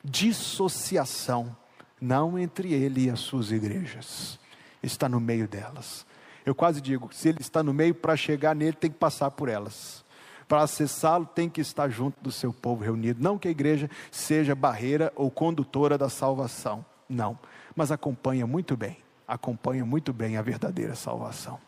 [0.03, 1.55] dissociação,
[2.01, 4.39] não entre ele e as suas igrejas,
[4.81, 6.05] está no meio delas.
[6.45, 9.49] Eu quase digo, se ele está no meio, para chegar nele tem que passar por
[9.49, 10.03] elas
[10.49, 13.21] para acessá-lo tem que estar junto do seu povo reunido.
[13.21, 17.37] Não que a igreja seja barreira ou condutora da salvação, não,
[17.75, 21.59] mas acompanha muito bem, acompanha muito bem a verdadeira salvação.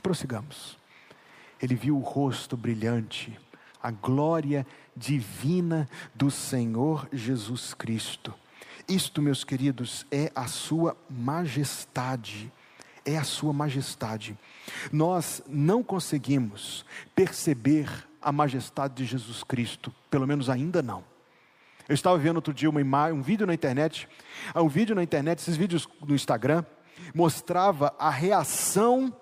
[0.00, 0.78] Prossigamos.
[1.60, 3.36] Ele viu o rosto brilhante,
[3.82, 4.64] a glória
[4.96, 8.32] divina do Senhor Jesus Cristo.
[8.88, 12.52] Isto, meus queridos, é a sua majestade
[13.06, 14.36] é a Sua majestade.
[14.92, 17.88] Nós não conseguimos perceber
[18.20, 21.04] a majestade de Jesus Cristo, pelo menos ainda não.
[21.88, 24.08] Eu estava vendo outro dia uma imagem, um vídeo na internet,
[24.54, 26.64] um vídeo na internet, esses vídeos no Instagram,
[27.14, 29.14] mostrava a reação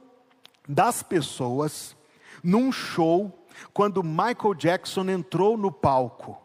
[0.66, 1.94] das pessoas
[2.42, 6.43] num show quando Michael Jackson entrou no palco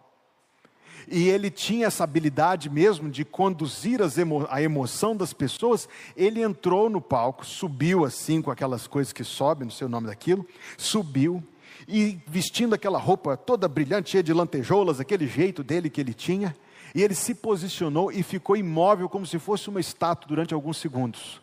[1.12, 6.90] e ele tinha essa habilidade mesmo de conduzir emo a emoção das pessoas, ele entrou
[6.90, 10.46] no palco, subiu assim com aquelas coisas que sobem, não sei o nome daquilo,
[10.78, 11.44] subiu
[11.88, 16.56] e vestindo aquela roupa toda brilhante, cheia de lantejoulas, aquele jeito dele que ele tinha,
[16.94, 21.42] e ele se posicionou e ficou imóvel como se fosse uma estátua durante alguns segundos.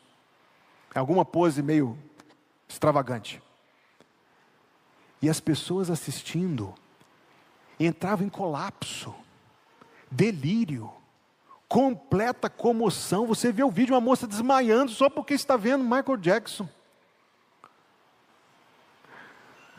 [0.95, 1.99] Alguma pose meio
[2.69, 3.43] extravagante.
[5.21, 6.75] E as pessoas assistindo
[7.79, 9.15] entravam em colapso
[10.17, 10.91] delírio,
[11.69, 13.27] completa comoção.
[13.27, 16.69] Você vê o vídeo, uma moça desmaiando só porque está vendo Michael Jackson.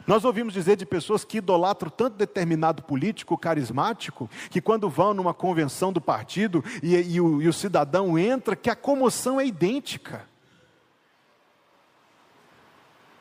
[0.06, 5.34] Nós ouvimos dizer de pessoas que idolatram tanto determinado político carismático, que quando vão numa
[5.34, 10.26] convenção do partido e, e, o, e o cidadão entra, que a comoção é idêntica.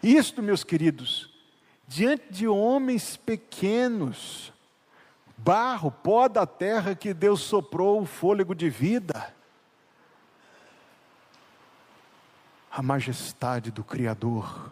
[0.00, 1.28] Isto, meus queridos,
[1.88, 4.52] diante de homens pequenos,
[5.36, 9.34] barro, pó da terra que Deus soprou o fôlego de vida.
[12.70, 14.70] A majestade do Criador,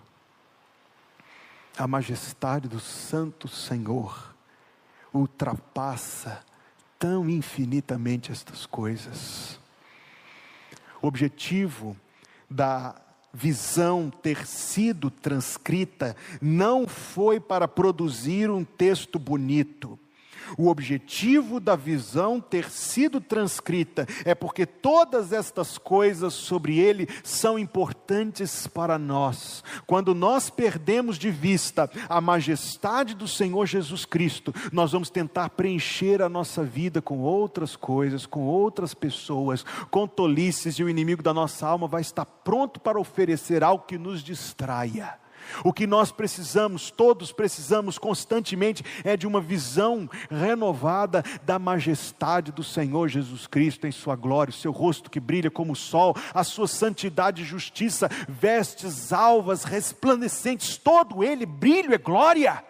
[1.77, 4.35] a majestade do Santo Senhor,
[5.13, 6.45] ultrapassa
[6.99, 9.59] tão infinitamente estas coisas.
[11.01, 11.97] O objetivo
[12.51, 12.95] da
[13.33, 19.99] visão ter sido transcrita não foi para produzir um texto bonito,
[20.57, 27.59] o objetivo da visão ter sido transcrita é porque todas estas coisas sobre ele são
[27.59, 29.63] importantes para nós.
[29.87, 36.23] Quando nós perdemos de vista a majestade do Senhor Jesus Cristo, nós vamos tentar preencher
[36.23, 41.35] a nossa vida com outras coisas, com outras pessoas, com tolices, e o inimigo da
[41.35, 45.24] nossa alma vai estar pronto para oferecer algo que nos distraia.
[45.65, 52.65] O que nós precisamos, todos precisamos constantemente, é de uma visão renovada da majestade do
[52.65, 56.45] Senhor Jesus Cristo em Sua glória, o seu rosto que brilha como o sol, a
[56.45, 62.65] sua santidade e justiça, vestes alvas, resplandecentes, todo ele brilho é glória.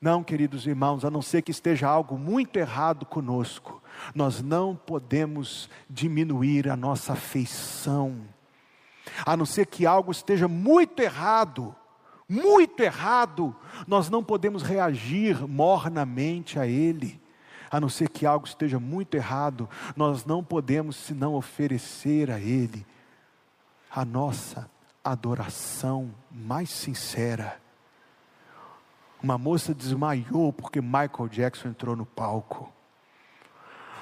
[0.00, 3.82] Não, queridos irmãos, a não ser que esteja algo muito errado conosco,
[4.14, 8.20] nós não podemos diminuir a nossa afeição
[9.24, 11.74] a não ser que algo esteja muito errado
[12.28, 13.54] muito errado,
[13.86, 17.20] nós não podemos reagir mornamente a ele.
[17.70, 22.86] A não ser que algo esteja muito errado, nós não podemos senão oferecer a Ele
[23.90, 24.70] a nossa
[25.02, 27.60] adoração mais sincera.
[29.20, 32.72] Uma moça desmaiou porque Michael Jackson entrou no palco.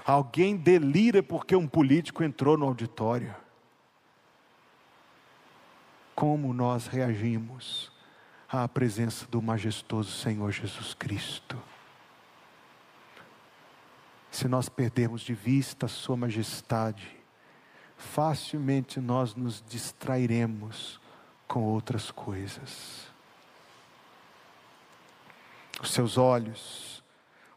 [0.05, 3.35] Alguém delira porque um político entrou no auditório.
[6.15, 7.91] Como nós reagimos
[8.49, 11.61] à presença do majestoso Senhor Jesus Cristo?
[14.31, 17.17] Se nós perdermos de vista a Sua majestade,
[17.97, 21.01] facilmente nós nos distrairemos
[21.47, 23.07] com outras coisas.
[25.81, 27.03] Os seus olhos,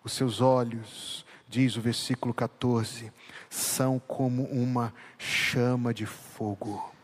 [0.04, 3.12] os seus olhos, diz o versículo 14,
[3.50, 6.95] são como uma chama de fogo.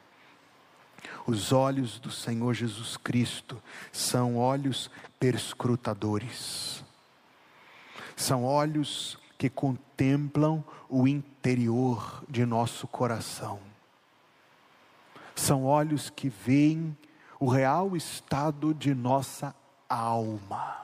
[1.25, 3.61] Os olhos do Senhor Jesus Cristo
[3.91, 6.83] são olhos perscrutadores.
[8.15, 13.59] São olhos que contemplam o interior de nosso coração.
[15.35, 16.95] São olhos que veem
[17.39, 19.55] o real estado de nossa
[19.89, 20.77] alma.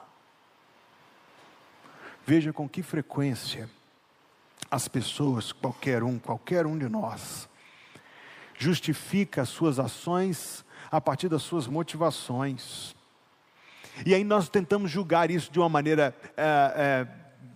[2.26, 3.70] Veja com que frequência
[4.70, 7.48] as pessoas, qualquer um, qualquer um de nós,
[8.58, 12.94] justifica as suas ações a partir das suas motivações.
[14.04, 16.42] E aí nós tentamos julgar isso de uma maneira é,
[16.76, 17.08] é,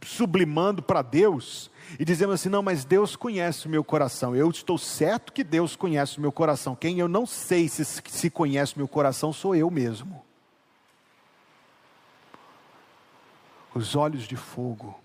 [0.05, 4.35] sublimando para Deus e dizendo assim: não, mas Deus conhece o meu coração.
[4.35, 6.75] Eu estou certo que Deus conhece o meu coração.
[6.75, 10.23] Quem eu não sei se, se conhece o meu coração sou eu mesmo.
[13.75, 15.01] Os olhos de fogo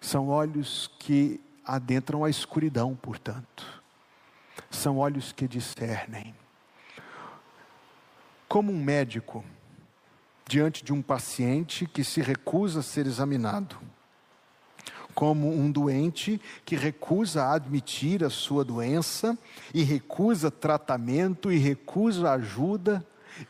[0.00, 3.75] são olhos que adentram a escuridão, portanto.
[4.70, 6.34] São olhos que discernem.
[8.48, 9.44] Como um médico
[10.48, 13.76] diante de um paciente que se recusa a ser examinado
[15.16, 19.36] como um doente que recusa admitir a sua doença
[19.72, 23.04] e recusa tratamento e recusa ajuda,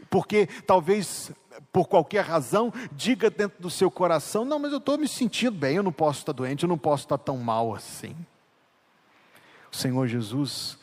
[0.08, 1.32] porque talvez
[1.72, 5.74] por qualquer razão diga dentro do seu coração: não, mas eu estou me sentindo bem,
[5.76, 8.14] eu não posso estar doente, eu não posso estar tão mal assim.
[9.72, 10.78] O Senhor Jesus,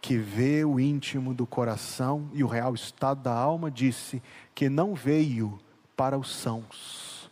[0.00, 4.22] que vê o íntimo do coração e o real estado da alma, disse
[4.54, 5.58] que não veio
[5.96, 7.30] para os sãos,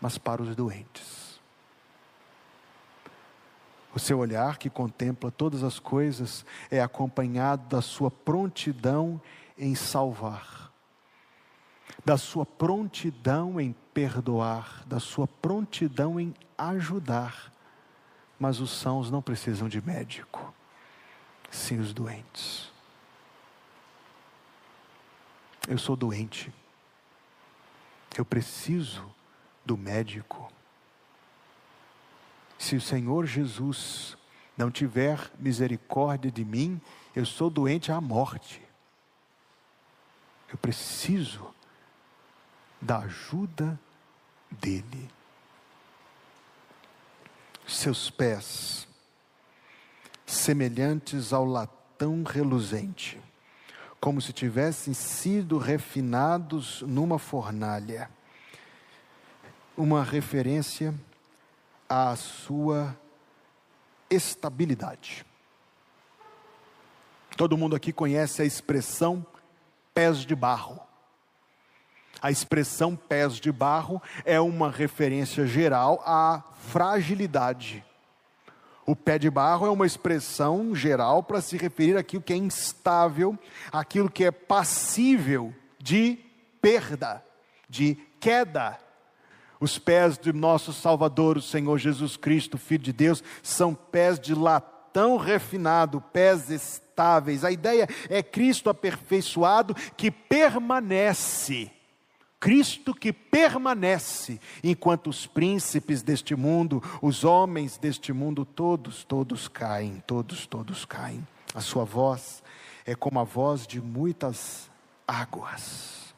[0.00, 1.40] mas para os doentes.
[3.94, 9.18] O seu olhar, que contempla todas as coisas, é acompanhado da sua prontidão
[9.56, 10.70] em salvar,
[12.04, 17.50] da sua prontidão em perdoar, da sua prontidão em ajudar.
[18.38, 20.54] Mas os sãos não precisam de médico,
[21.50, 22.70] sim os doentes.
[25.68, 26.52] Eu sou doente,
[28.16, 29.04] eu preciso
[29.64, 30.50] do médico.
[32.58, 34.16] Se o Senhor Jesus
[34.56, 36.80] não tiver misericórdia de mim,
[37.14, 38.62] eu sou doente à morte.
[40.48, 41.54] Eu preciso
[42.80, 43.78] da ajuda
[44.50, 45.10] dele.
[47.66, 48.86] Seus pés,
[50.26, 53.20] semelhantes ao latão reluzente,
[54.00, 58.10] como se tivessem sido refinados numa fornalha.
[59.76, 60.94] Uma referência
[61.88, 62.96] à sua
[64.10, 65.24] estabilidade.
[67.36, 69.24] Todo mundo aqui conhece a expressão
[69.92, 70.80] pés de barro.
[72.22, 77.84] A expressão pés de barro é uma referência geral à fragilidade.
[78.86, 83.36] O pé de barro é uma expressão geral para se referir àquilo que é instável,
[83.72, 86.18] àquilo que é passível de
[86.62, 87.24] perda,
[87.68, 88.78] de queda,
[89.60, 94.34] os pés de nosso Salvador, o Senhor Jesus Cristo, Filho de Deus, são pés de
[94.34, 97.42] latão refinado, pés estáveis.
[97.42, 101.70] A ideia é Cristo aperfeiçoado que permanece.
[102.38, 110.02] Cristo que permanece, enquanto os príncipes deste mundo, os homens deste mundo, todos, todos caem,
[110.06, 111.26] todos, todos caem.
[111.54, 112.42] A sua voz
[112.84, 114.70] é como a voz de muitas
[115.08, 116.14] águas.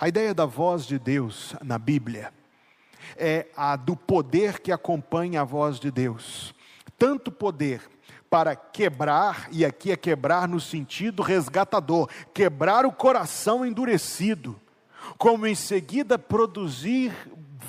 [0.00, 2.32] A ideia da voz de Deus na Bíblia
[3.16, 6.54] é a do poder que acompanha a voz de Deus.
[6.98, 7.82] Tanto poder
[8.30, 14.60] para quebrar, e aqui é quebrar no sentido resgatador, quebrar o coração endurecido,
[15.16, 17.12] como em seguida produzir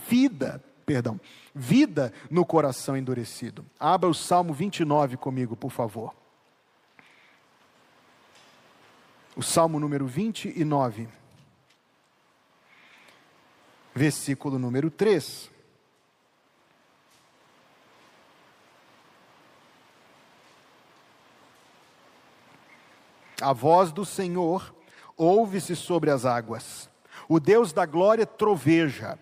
[0.09, 1.19] vida, perdão,
[1.53, 3.65] vida no coração endurecido.
[3.79, 6.13] Abra o Salmo 29 comigo, por favor.
[9.35, 11.09] O Salmo número 29,
[13.93, 15.54] versículo número 3.
[23.41, 24.73] A voz do Senhor
[25.17, 26.89] ouve-se sobre as águas.
[27.27, 29.17] O Deus da glória troveja.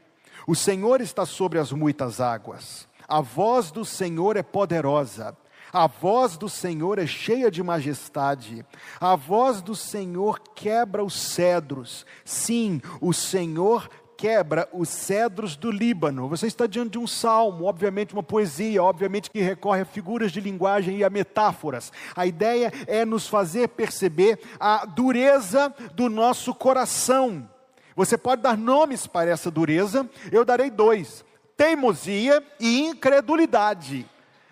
[0.47, 2.87] O Senhor está sobre as muitas águas.
[3.07, 5.35] A voz do Senhor é poderosa.
[5.71, 8.63] A voz do Senhor é cheia de majestade.
[8.99, 12.05] A voz do Senhor quebra os cedros.
[12.23, 16.27] Sim, o Senhor quebra os cedros do Líbano.
[16.29, 20.39] Você está diante de um salmo, obviamente uma poesia, obviamente que recorre a figuras de
[20.39, 21.91] linguagem e a metáforas.
[22.15, 27.49] A ideia é nos fazer perceber a dureza do nosso coração.
[27.95, 31.23] Você pode dar nomes para essa dureza, eu darei dois:
[31.55, 34.05] teimosia e incredulidade.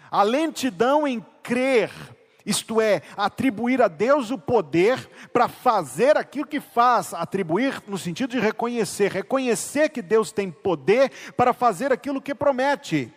[0.09, 1.91] A lentidão em crer
[2.45, 8.31] isto é, atribuir a Deus o poder para fazer aquilo que faz, atribuir no sentido
[8.31, 13.13] de reconhecer, reconhecer que Deus tem poder para fazer aquilo que promete.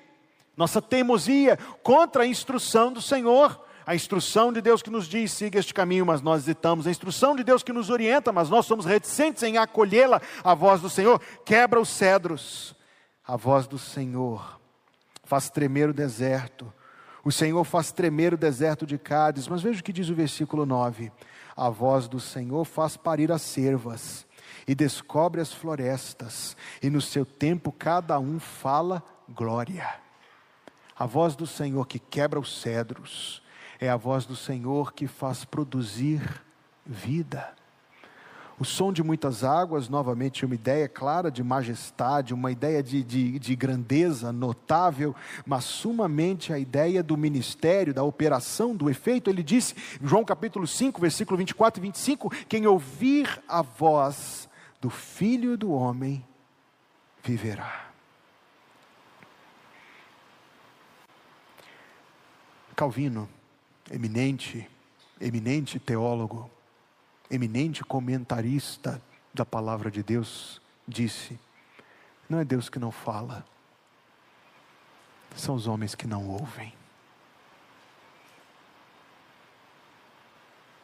[0.56, 5.58] Nossa teimosia contra a instrução do Senhor, a instrução de Deus que nos diz siga
[5.58, 8.84] este caminho, mas nós hesitamos, a instrução de Deus que nos orienta, mas nós somos
[8.84, 12.74] reticentes em acolhê-la, a voz do Senhor quebra os cedros,
[13.26, 14.60] a voz do Senhor
[15.24, 16.72] faz tremer o deserto
[17.24, 20.66] o Senhor faz tremer o deserto de Cádiz, mas veja o que diz o versículo
[20.66, 21.10] 9:
[21.56, 24.26] A voz do Senhor faz parir as cervas
[24.68, 29.88] e descobre as florestas, e no seu tempo cada um fala glória.
[30.96, 33.42] A voz do Senhor que quebra os cedros,
[33.80, 36.42] é a voz do Senhor que faz produzir
[36.86, 37.54] vida.
[38.58, 43.38] O som de muitas águas, novamente, uma ideia clara de majestade, uma ideia de, de,
[43.38, 49.28] de, grandeza notável, mas sumamente a ideia do ministério, da operação, do efeito.
[49.28, 54.48] Ele disse, João capítulo 5, versículo 24 e 25: Quem ouvir a voz
[54.80, 56.24] do Filho do Homem
[57.24, 57.90] viverá.
[62.76, 63.28] Calvino,
[63.90, 64.68] eminente,
[65.20, 66.50] eminente teólogo,
[67.34, 71.38] eminente comentarista da palavra de Deus, disse:
[72.28, 73.44] Não é Deus que não fala,
[75.34, 76.72] são os homens que não ouvem.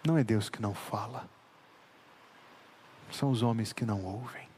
[0.05, 1.28] Não é Deus que não fala,
[3.12, 4.48] são os homens que não ouvem.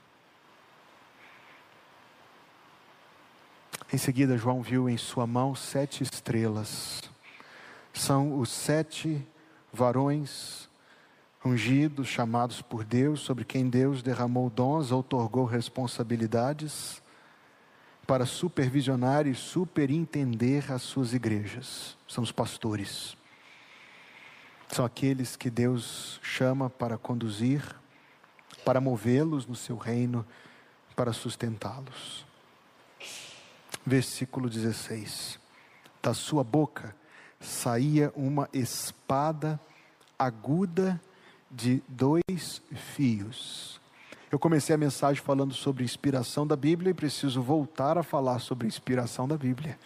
[3.93, 7.03] Em seguida, João viu em sua mão sete estrelas.
[7.93, 9.27] São os sete
[9.71, 10.71] varões
[11.45, 17.03] ungidos, chamados por Deus, sobre quem Deus derramou dons, outorgou responsabilidades
[18.07, 21.97] para supervisionar e superintender as suas igrejas.
[22.07, 23.17] São os pastores.
[24.69, 27.63] São aqueles que Deus chama para conduzir,
[28.65, 30.25] para movê-los no seu reino,
[30.95, 32.25] para sustentá-los.
[33.85, 35.39] Versículo 16:
[36.01, 36.95] Da sua boca
[37.41, 39.61] saía uma espada
[40.19, 41.01] aguda
[41.53, 42.63] de dois
[42.95, 43.81] fios.
[44.31, 48.67] Eu comecei a mensagem falando sobre inspiração da Bíblia e preciso voltar a falar sobre
[48.67, 49.79] inspiração da Bíblia.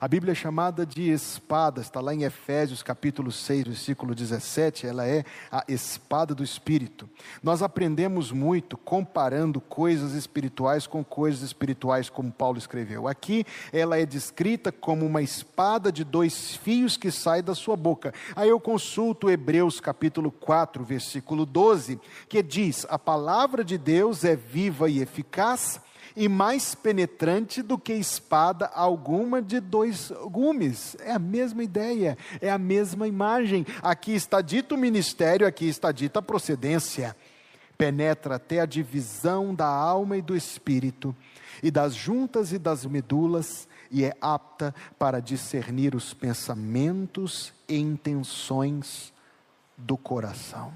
[0.00, 5.04] A Bíblia é chamada de espada, está lá em Efésios capítulo 6, versículo 17, ela
[5.04, 7.10] é a espada do Espírito.
[7.42, 13.08] Nós aprendemos muito comparando coisas espirituais com coisas espirituais, como Paulo escreveu.
[13.08, 18.14] Aqui ela é descrita como uma espada de dois fios que sai da sua boca.
[18.36, 24.36] Aí eu consulto Hebreus capítulo 4, versículo 12, que diz: A palavra de Deus é
[24.36, 25.80] viva e eficaz
[26.18, 30.96] e mais penetrante do que espada alguma de dois gumes.
[30.98, 33.64] É a mesma ideia, é a mesma imagem.
[33.80, 37.16] Aqui está dito o ministério, aqui está dita a procedência.
[37.78, 41.14] Penetra até a divisão da alma e do espírito,
[41.62, 49.12] e das juntas e das medulas, e é apta para discernir os pensamentos e intenções
[49.76, 50.72] do coração.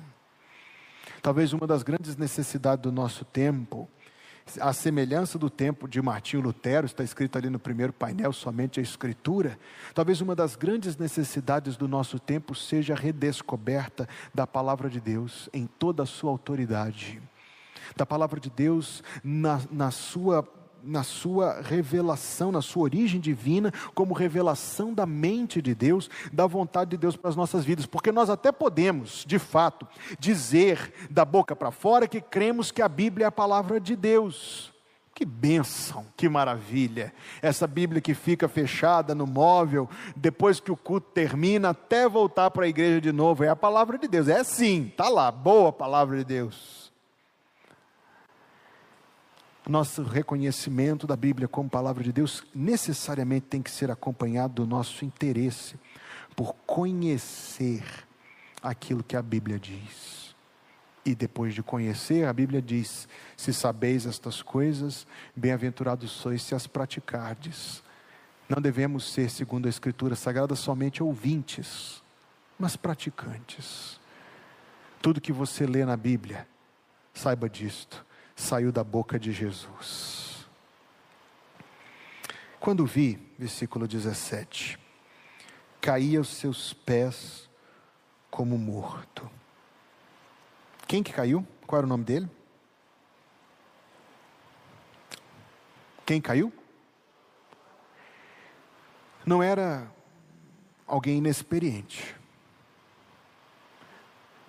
[1.20, 3.88] Talvez uma das grandes necessidades do nosso tempo
[4.60, 8.82] a semelhança do tempo de Martinho Lutero, está escrito ali no primeiro painel, somente a
[8.82, 9.58] Escritura.
[9.94, 15.48] Talvez uma das grandes necessidades do nosso tempo seja a redescoberta da palavra de Deus
[15.52, 17.22] em toda a sua autoridade,
[17.96, 20.46] da palavra de Deus na, na sua
[20.82, 26.90] na sua revelação, na sua origem divina, como revelação da mente de Deus, da vontade
[26.90, 29.86] de Deus para as nossas vidas, porque nós até podemos, de fato,
[30.18, 34.72] dizer da boca para fora que cremos que a Bíblia é a palavra de Deus.
[35.14, 37.12] Que bênção, que maravilha.
[37.42, 42.64] Essa Bíblia que fica fechada no móvel, depois que o culto termina, até voltar para
[42.64, 44.26] a igreja de novo, é a palavra de Deus.
[44.26, 46.81] É sim, está lá, boa palavra de Deus.
[49.68, 55.04] Nosso reconhecimento da Bíblia como palavra de Deus necessariamente tem que ser acompanhado do nosso
[55.04, 55.76] interesse
[56.34, 57.84] por conhecer
[58.60, 60.34] aquilo que a Bíblia diz.
[61.04, 66.66] E depois de conhecer, a Bíblia diz: Se sabeis estas coisas, bem-aventurados sois se as
[66.66, 67.82] praticardes.
[68.48, 72.02] Não devemos ser, segundo a Escritura Sagrada, somente ouvintes,
[72.58, 74.00] mas praticantes.
[75.00, 76.46] Tudo que você lê na Bíblia,
[77.14, 78.04] saiba disto,
[78.42, 80.46] saiu da boca de Jesus.
[82.58, 84.78] Quando vi, versículo 17,
[85.80, 87.48] caí aos seus pés
[88.30, 89.30] como morto.
[90.86, 91.46] Quem que caiu?
[91.66, 92.28] Qual era o nome dele?
[96.04, 96.52] Quem caiu?
[99.24, 99.90] Não era
[100.86, 102.16] alguém inexperiente.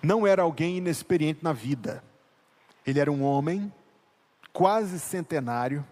[0.02, 2.04] Não era alguém inexperiente na vida.
[2.84, 3.72] Ele era um homem
[4.54, 5.84] quase centenário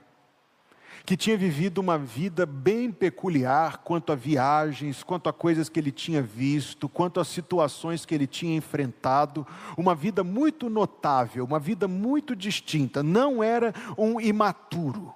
[1.04, 5.90] que tinha vivido uma vida bem peculiar quanto a viagens, quanto a coisas que ele
[5.90, 9.44] tinha visto, quanto a situações que ele tinha enfrentado,
[9.76, 15.12] uma vida muito notável, uma vida muito distinta, não era um imaturo.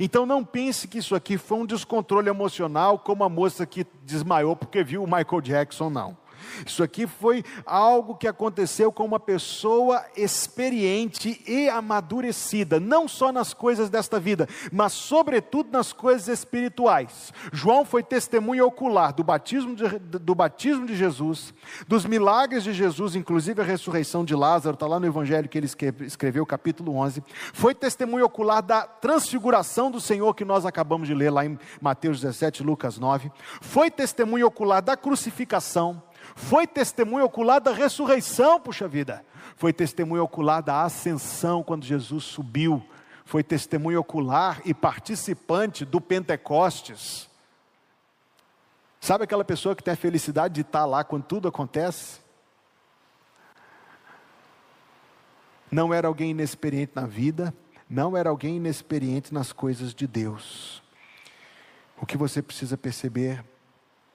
[0.00, 4.56] Então não pense que isso aqui foi um descontrole emocional, como a moça que desmaiou
[4.56, 6.16] porque viu o Michael Jackson, não.
[6.66, 13.54] Isso aqui foi algo que aconteceu com uma pessoa experiente e amadurecida, não só nas
[13.54, 17.32] coisas desta vida, mas sobretudo nas coisas espirituais.
[17.52, 21.52] João foi testemunha ocular do batismo de, do batismo de Jesus,
[21.86, 25.68] dos milagres de Jesus, inclusive a ressurreição de Lázaro, está lá no Evangelho que ele
[26.00, 27.22] escreveu, capítulo 11.
[27.52, 32.20] Foi testemunha ocular da transfiguração do Senhor que nós acabamos de ler lá em Mateus
[32.20, 33.30] 17, Lucas 9.
[33.60, 36.02] Foi testemunha ocular da crucificação
[36.38, 39.24] foi testemunho ocular da ressurreição, puxa vida.
[39.56, 42.82] Foi testemunho ocular da ascensão quando Jesus subiu.
[43.24, 47.28] Foi testemunho ocular e participante do Pentecostes.
[49.00, 52.20] Sabe aquela pessoa que tem a felicidade de estar lá quando tudo acontece?
[55.70, 57.52] Não era alguém inexperiente na vida,
[57.90, 60.82] não era alguém inexperiente nas coisas de Deus.
[62.00, 63.44] O que você precisa perceber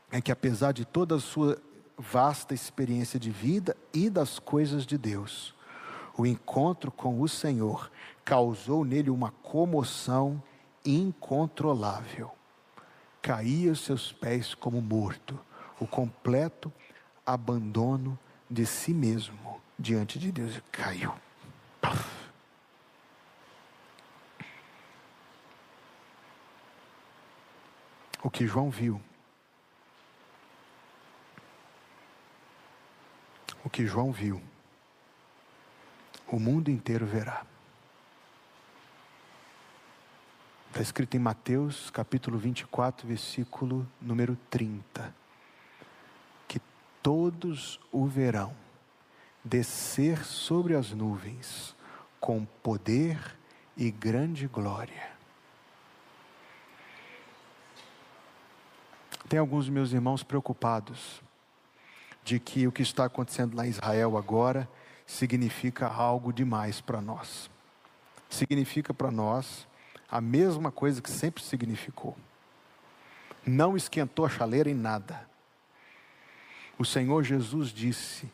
[0.10, 1.62] é que, apesar de toda a sua
[1.98, 5.54] vasta experiência de vida e das coisas de Deus.
[6.18, 7.91] O encontro com o Senhor
[8.24, 10.41] causou nele uma comoção
[10.86, 12.32] incontrolável.
[13.22, 15.39] Caía aos seus pés como morto,
[15.80, 16.72] o completo
[17.26, 18.20] abandono
[18.50, 20.62] de si mesmo diante de Deus.
[20.72, 21.14] Caiu.
[28.22, 29.02] O que João viu
[33.74, 34.40] que João viu,
[36.28, 37.44] o mundo inteiro verá.
[40.70, 45.14] Está escrito em Mateus capítulo 24, versículo número 30.
[46.48, 46.62] Que
[47.02, 48.56] todos o verão
[49.44, 51.76] descer sobre as nuvens
[52.20, 53.36] com poder
[53.76, 55.12] e grande glória.
[59.28, 61.24] Tem alguns meus irmãos preocupados
[62.24, 64.68] de que o que está acontecendo lá em Israel agora
[65.06, 67.50] significa algo demais para nós.
[68.30, 69.68] Significa para nós
[70.10, 72.16] a mesma coisa que sempre significou.
[73.46, 75.28] Não esquentou a chaleira em nada.
[76.78, 78.32] O Senhor Jesus disse: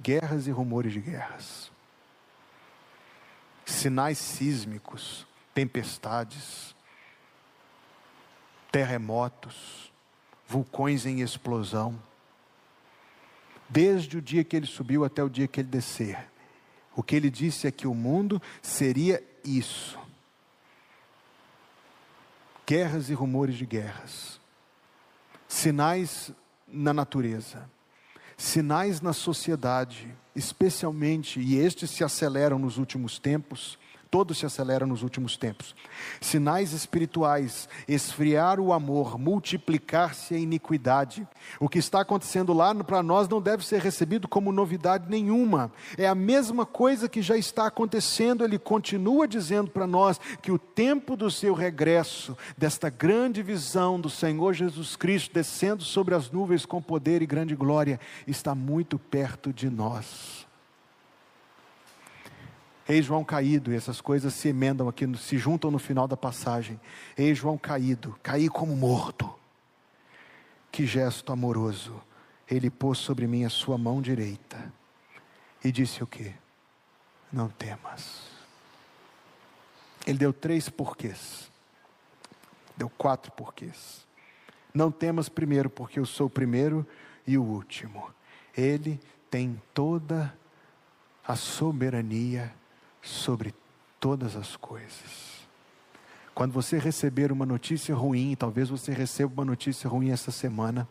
[0.00, 1.70] guerras e rumores de guerras,
[3.66, 6.74] sinais sísmicos, tempestades,
[8.70, 9.92] terremotos,
[10.46, 12.00] vulcões em explosão
[13.72, 16.18] desde o dia que ele subiu até o dia que ele descer.
[16.94, 19.98] O que ele disse é que o mundo seria isso:
[22.66, 24.38] guerras e rumores de guerras,
[25.48, 26.30] sinais
[26.68, 27.68] na natureza,
[28.36, 33.78] sinais na sociedade, especialmente, e estes se aceleram nos últimos tempos,
[34.12, 35.74] todos se aceleram nos últimos tempos.
[36.20, 41.26] Sinais espirituais, esfriar o amor, multiplicar-se a iniquidade.
[41.58, 45.72] O que está acontecendo lá para nós não deve ser recebido como novidade nenhuma.
[45.96, 48.44] É a mesma coisa que já está acontecendo.
[48.44, 54.10] Ele continua dizendo para nós que o tempo do seu regresso, desta grande visão do
[54.10, 59.54] Senhor Jesus Cristo descendo sobre as nuvens com poder e grande glória, está muito perto
[59.54, 60.51] de nós.
[62.88, 66.80] Eis João caído, e essas coisas se emendam aqui, se juntam no final da passagem.
[67.16, 69.32] Eis João caído, caí como morto.
[70.70, 72.00] Que gesto amoroso.
[72.50, 74.72] Ele pôs sobre mim a sua mão direita
[75.64, 76.34] e disse o que?
[77.32, 78.22] Não temas.
[80.06, 81.50] Ele deu três porquês.
[82.76, 84.06] Deu quatro porquês.
[84.74, 86.86] Não temas primeiro, porque eu sou o primeiro
[87.26, 88.10] e o último.
[88.56, 90.36] Ele tem toda
[91.26, 92.52] a soberania
[93.02, 93.52] sobre
[94.00, 95.42] todas as coisas.
[96.34, 100.88] Quando você receber uma notícia ruim, talvez você receba uma notícia ruim essa semana,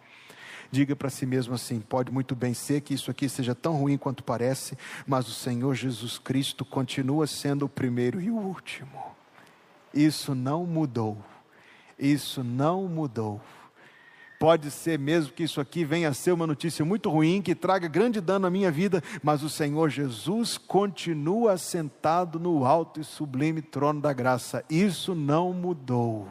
[0.70, 3.98] diga para si mesmo assim: pode muito bem ser que isso aqui seja tão ruim
[3.98, 9.16] quanto parece, mas o Senhor Jesus Cristo continua sendo o primeiro e o último.
[9.94, 11.18] Isso não mudou.
[11.98, 13.42] Isso não mudou.
[14.42, 17.88] Pode ser mesmo que isso aqui venha a ser uma notícia muito ruim, que traga
[17.88, 23.62] grande dano à minha vida, mas o Senhor Jesus continua sentado no alto e sublime
[23.62, 24.66] trono da graça.
[24.68, 26.28] Isso não mudou.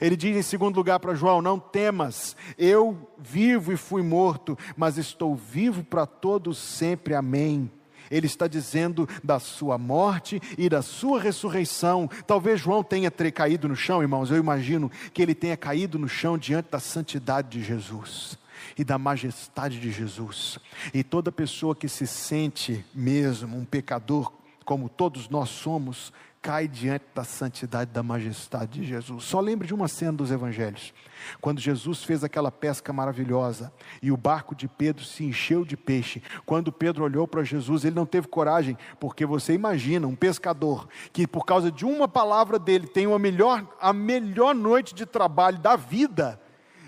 [0.00, 4.96] Ele diz em segundo lugar para João: Não temas, eu vivo e fui morto, mas
[4.96, 7.14] estou vivo para todos sempre.
[7.14, 7.70] Amém.
[8.10, 12.08] Ele está dizendo da sua morte e da sua ressurreição.
[12.26, 14.30] Talvez João tenha caído no chão, irmãos.
[14.30, 18.38] Eu imagino que ele tenha caído no chão diante da santidade de Jesus
[18.76, 20.58] e da majestade de Jesus.
[20.92, 24.32] E toda pessoa que se sente mesmo um pecador,
[24.64, 26.12] como todos nós somos,
[26.46, 29.24] cai diante da santidade, da majestade de Jesus.
[29.24, 30.94] Só lembre de uma cena dos evangelhos.
[31.40, 36.22] Quando Jesus fez aquela pesca maravilhosa e o barco de Pedro se encheu de peixe.
[36.44, 41.26] Quando Pedro olhou para Jesus, ele não teve coragem, porque você imagina um pescador que
[41.26, 45.74] por causa de uma palavra dele tem uma melhor, a melhor noite de trabalho da
[45.74, 46.40] vida.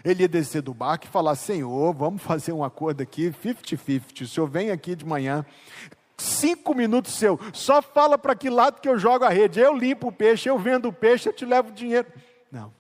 [0.05, 4.23] Ele ia descer do barco e falar: Senhor, vamos fazer um acordo aqui, 50-50.
[4.23, 5.45] O senhor vem aqui de manhã,
[6.19, 9.61] cinco minutos seu, só fala para que lado que eu jogo a rede.
[9.61, 12.09] Eu limpo o peixe, eu vendo o peixe, eu te levo o dinheiro.
[12.51, 12.73] Não.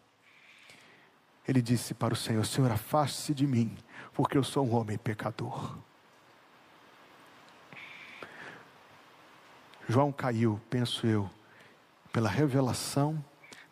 [1.46, 3.76] Ele disse para o Senhor: Senhor, afaste-se de mim,
[4.12, 5.78] porque eu sou um homem pecador.
[9.88, 11.30] João caiu, penso eu,
[12.12, 13.24] pela revelação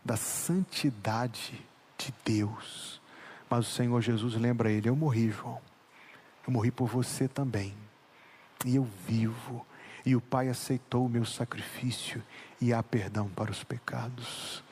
[0.02, 1.60] da santidade
[1.98, 3.02] de Deus.
[3.50, 5.60] Mas o Senhor Jesus lembra ele: Eu morri, João.
[6.46, 7.85] Eu morri por você também
[8.64, 9.66] e eu vivo,
[10.04, 12.22] e o Pai aceitou o meu sacrifício,
[12.60, 14.64] e há perdão para os pecados.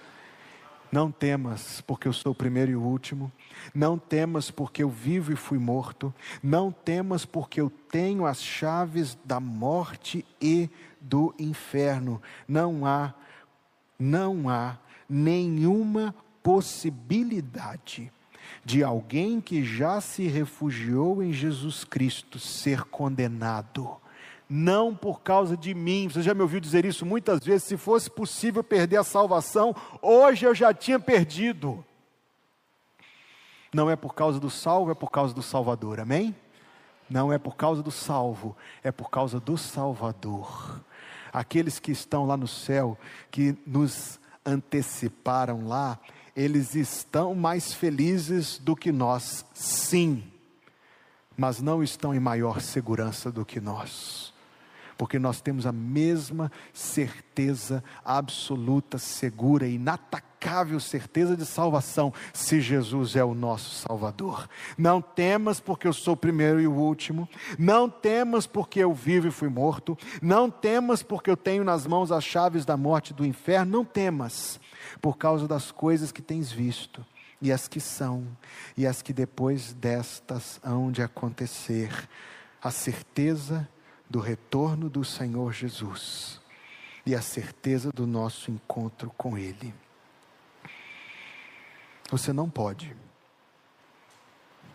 [0.91, 3.33] Não temas, porque eu sou o primeiro e o último.
[3.75, 6.15] Não temas, porque eu vivo e fui morto.
[6.41, 10.71] Não temas, porque eu tenho as chaves da morte e
[11.01, 12.23] do inferno.
[12.47, 13.13] Não há,
[13.99, 14.79] não há
[15.09, 16.15] nenhuma
[16.45, 18.13] possibilidade
[18.65, 23.97] de alguém que já se refugiou em Jesus Cristo ser condenado.
[24.49, 27.65] Não por causa de mim, você já me ouviu dizer isso muitas vezes.
[27.65, 31.85] Se fosse possível perder a salvação, hoje eu já tinha perdido.
[33.73, 36.35] Não é por causa do salvo, é por causa do Salvador, amém?
[37.11, 40.81] Não é por causa do salvo, é por causa do Salvador.
[41.33, 42.97] Aqueles que estão lá no céu,
[43.31, 45.99] que nos anteciparam lá,
[46.37, 50.23] eles estão mais felizes do que nós, sim,
[51.37, 54.34] mas não estão em maior segurança do que nós,
[54.97, 63.25] porque nós temos a mesma certeza absoluta, segura, inatacável certeza de salvação, se Jesus é
[63.25, 64.49] o nosso Salvador.
[64.77, 67.29] Não temas, porque eu sou o primeiro e o último,
[67.59, 72.13] não temas, porque eu vivo e fui morto, não temas, porque eu tenho nas mãos
[72.13, 74.61] as chaves da morte e do inferno, não temas
[75.01, 77.05] por causa das coisas que tens visto,
[77.41, 78.27] e as que são,
[78.77, 81.91] e as que depois destas hão de acontecer,
[82.63, 83.69] a certeza
[84.09, 86.41] do retorno do Senhor Jesus
[87.07, 89.75] e a certeza do nosso encontro com Ele.
[92.11, 92.95] Você não pode,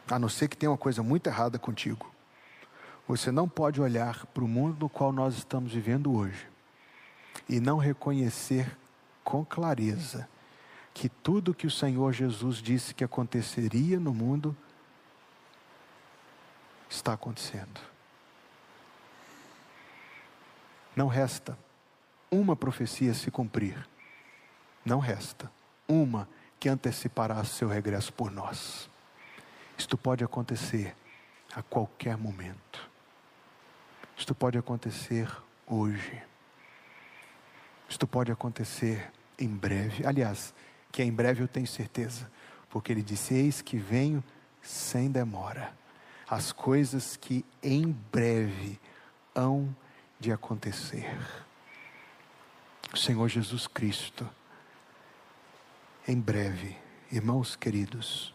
[0.10, 2.12] a não ser que tenha uma coisa muito errada contigo,
[3.08, 6.48] você não pode olhar para o mundo no qual nós estamos vivendo hoje
[7.48, 8.78] e não reconhecer
[9.24, 10.30] com clareza
[10.94, 14.56] que tudo que o Senhor Jesus disse que aconteceria no mundo
[16.90, 17.89] está acontecendo.
[21.00, 21.58] Não resta
[22.30, 23.88] uma profecia se cumprir.
[24.84, 25.50] Não resta
[25.88, 26.28] uma
[26.60, 28.90] que antecipará seu regresso por nós.
[29.78, 30.94] Isto pode acontecer
[31.56, 32.86] a qualquer momento.
[34.18, 35.32] Isto pode acontecer
[35.66, 36.22] hoje.
[37.88, 40.06] Isto pode acontecer em breve.
[40.06, 40.54] Aliás,
[40.92, 42.30] que em breve eu tenho certeza,
[42.70, 44.22] porque ele disse: Eis que venho
[44.62, 45.74] sem demora.
[46.30, 48.78] As coisas que em breve
[49.34, 49.74] hão
[50.20, 51.18] de acontecer.
[52.94, 54.28] O Senhor Jesus Cristo,
[56.08, 56.76] em breve,
[57.12, 58.34] irmãos queridos,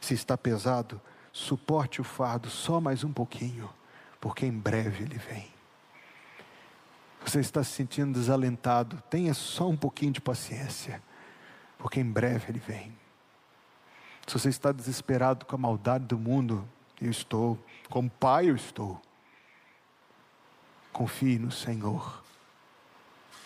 [0.00, 1.00] se está pesado,
[1.32, 3.70] suporte o fardo só mais um pouquinho,
[4.20, 5.52] porque em breve ele vem.
[7.24, 11.02] Você está se sentindo desalentado, tenha só um pouquinho de paciência,
[11.78, 12.94] porque em breve ele vem.
[14.26, 16.66] Se você está desesperado com a maldade do mundo,
[17.00, 17.58] eu estou.
[17.88, 19.00] Como pai, eu estou.
[20.94, 22.22] Confie no Senhor.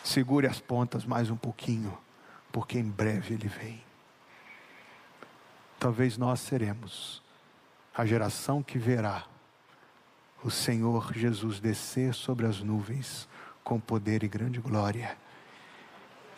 [0.04, 1.96] Segure as pontas mais um pouquinho,
[2.52, 3.82] porque em breve Ele vem.
[5.80, 7.22] Talvez nós seremos
[7.96, 9.24] a geração que verá
[10.44, 13.26] o Senhor Jesus descer sobre as nuvens
[13.64, 15.16] com poder e grande glória.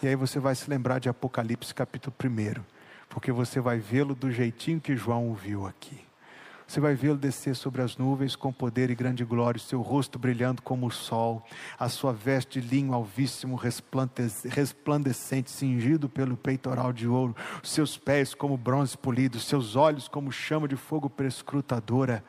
[0.01, 2.63] E aí você vai se lembrar de Apocalipse capítulo 1,
[3.09, 6.10] porque você vai vê-lo do jeitinho que João o viu aqui.
[6.71, 10.21] Você vai vê-lo descer sobre as nuvens com poder e grande glória, o seu rosto
[10.21, 11.45] brilhando como o sol,
[11.77, 18.35] a sua veste de linho alvíssimo, resplandecente, cingido pelo peitoral de ouro, os seus pés
[18.35, 22.23] como bronze polido, os seus olhos como chama de fogo prescrutadora.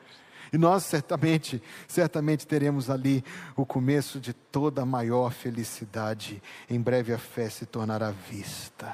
[0.52, 3.24] E nós certamente, certamente teremos ali
[3.54, 6.42] o começo de toda a maior felicidade.
[6.68, 8.92] Em breve a fé se tornará vista.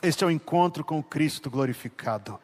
[0.00, 2.38] Este é o encontro com Cristo glorificado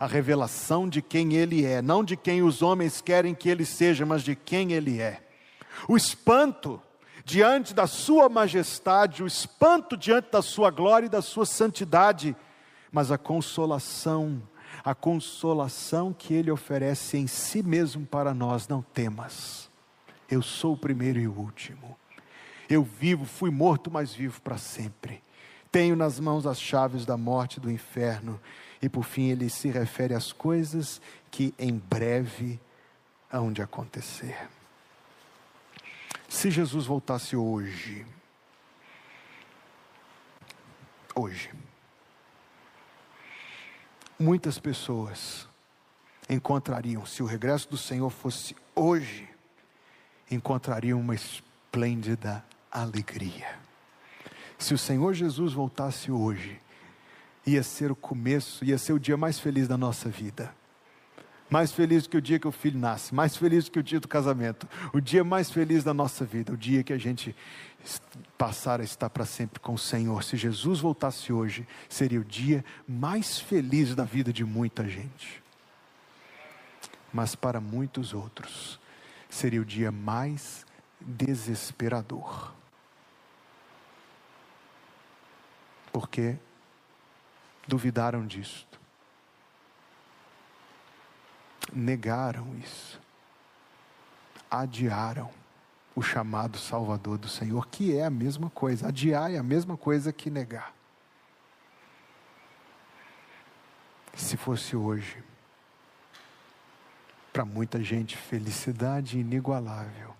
[0.00, 4.06] a revelação de quem Ele é, não de quem os homens querem que Ele seja,
[4.06, 5.22] mas de quem Ele é.
[5.86, 6.80] O espanto
[7.22, 12.34] diante da Sua majestade, o espanto diante da Sua glória e da Sua santidade,
[12.90, 14.42] mas a consolação,
[14.82, 19.68] a consolação que Ele oferece em si mesmo para nós, não temas.
[20.30, 21.94] Eu sou o primeiro e o último.
[22.70, 25.22] Eu vivo, fui morto, mas vivo para sempre.
[25.70, 28.40] Tenho nas mãos as chaves da morte e do inferno
[28.82, 31.00] e por fim, ele se refere às coisas
[31.30, 32.58] que em breve
[33.30, 34.48] hão de acontecer.
[36.28, 38.06] Se Jesus voltasse hoje,
[41.14, 41.50] hoje,
[44.18, 45.48] muitas pessoas
[46.28, 49.28] encontrariam, se o regresso do Senhor fosse hoje,
[50.30, 53.58] encontrariam uma esplêndida alegria.
[54.56, 56.60] Se o Senhor Jesus voltasse hoje,
[57.46, 60.54] ia ser o começo, ia ser o dia mais feliz da nossa vida.
[61.48, 64.06] Mais feliz que o dia que o filho nasce, mais feliz que o dia do
[64.06, 67.34] casamento, o dia mais feliz da nossa vida, o dia que a gente
[68.38, 70.22] passar a estar para sempre com o Senhor.
[70.22, 75.42] Se Jesus voltasse hoje, seria o dia mais feliz da vida de muita gente.
[77.12, 78.78] Mas para muitos outros,
[79.28, 80.64] seria o dia mais
[81.00, 82.54] desesperador.
[85.92, 86.36] Porque
[87.66, 88.80] duvidaram disto.
[91.72, 93.00] Negaram isso.
[94.50, 95.30] Adiaram
[95.94, 98.88] o chamado Salvador do Senhor, que é a mesma coisa.
[98.88, 100.74] Adiar é a mesma coisa que negar.
[104.14, 105.22] Se fosse hoje,
[107.32, 110.14] para muita gente, felicidade inigualável.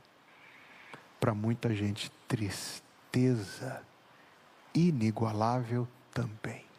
[1.19, 3.83] Para muita gente, tristeza
[4.75, 6.70] inigualável também.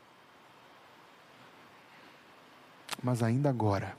[3.02, 3.95] Mas ainda agora,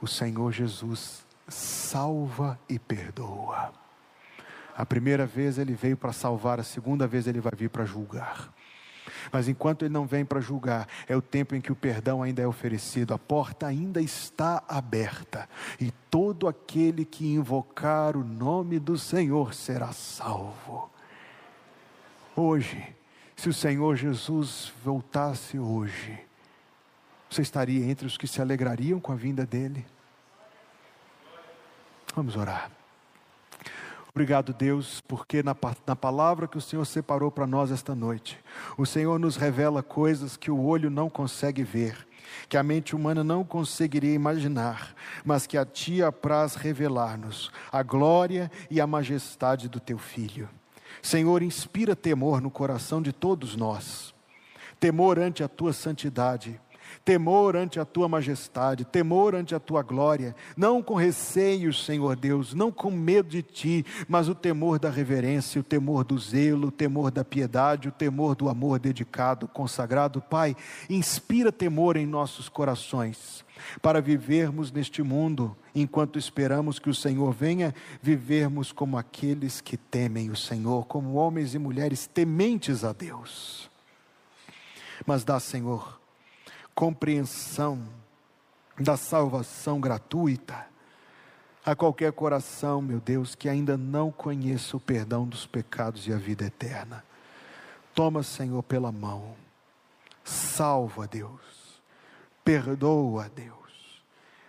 [0.00, 3.72] o Senhor Jesus salva e perdoa.
[4.76, 8.52] A primeira vez ele veio para salvar, a segunda vez ele vai vir para julgar.
[9.32, 12.42] Mas enquanto ele não vem para julgar, é o tempo em que o perdão ainda
[12.42, 15.48] é oferecido, a porta ainda está aberta,
[15.80, 20.90] e todo aquele que invocar o nome do Senhor será salvo.
[22.34, 22.94] Hoje,
[23.34, 26.18] se o Senhor Jesus voltasse hoje,
[27.28, 29.84] você estaria entre os que se alegrariam com a vinda dele?
[32.14, 32.70] Vamos orar.
[34.16, 35.54] Obrigado, Deus, porque na,
[35.86, 38.42] na palavra que o Senhor separou para nós esta noite,
[38.78, 42.08] o Senhor nos revela coisas que o olho não consegue ver,
[42.48, 48.50] que a mente humana não conseguiria imaginar, mas que a Ti apraz revelar-nos a glória
[48.70, 50.48] e a majestade do Teu Filho.
[51.02, 54.14] Senhor, inspira temor no coração de todos nós,
[54.80, 56.58] temor ante a Tua santidade
[57.04, 62.52] temor ante a tua majestade, temor ante a tua glória, não com receio, Senhor Deus,
[62.54, 66.72] não com medo de ti, mas o temor da reverência, o temor do zelo, o
[66.72, 70.20] temor da piedade, o temor do amor dedicado, consagrado.
[70.20, 70.56] Pai,
[70.90, 73.44] inspira temor em nossos corações,
[73.80, 80.30] para vivermos neste mundo, enquanto esperamos que o Senhor venha, vivermos como aqueles que temem
[80.30, 83.70] o Senhor, como homens e mulheres tementes a Deus.
[85.06, 86.00] Mas dá, Senhor,
[86.76, 87.82] compreensão
[88.78, 90.66] da salvação gratuita
[91.64, 96.16] a qualquer coração, meu Deus, que ainda não conheça o perdão dos pecados e a
[96.16, 97.02] vida eterna.
[97.92, 99.34] Toma, Senhor, pela mão.
[100.22, 101.80] Salva, Deus.
[102.44, 104.04] Perdoa, Deus.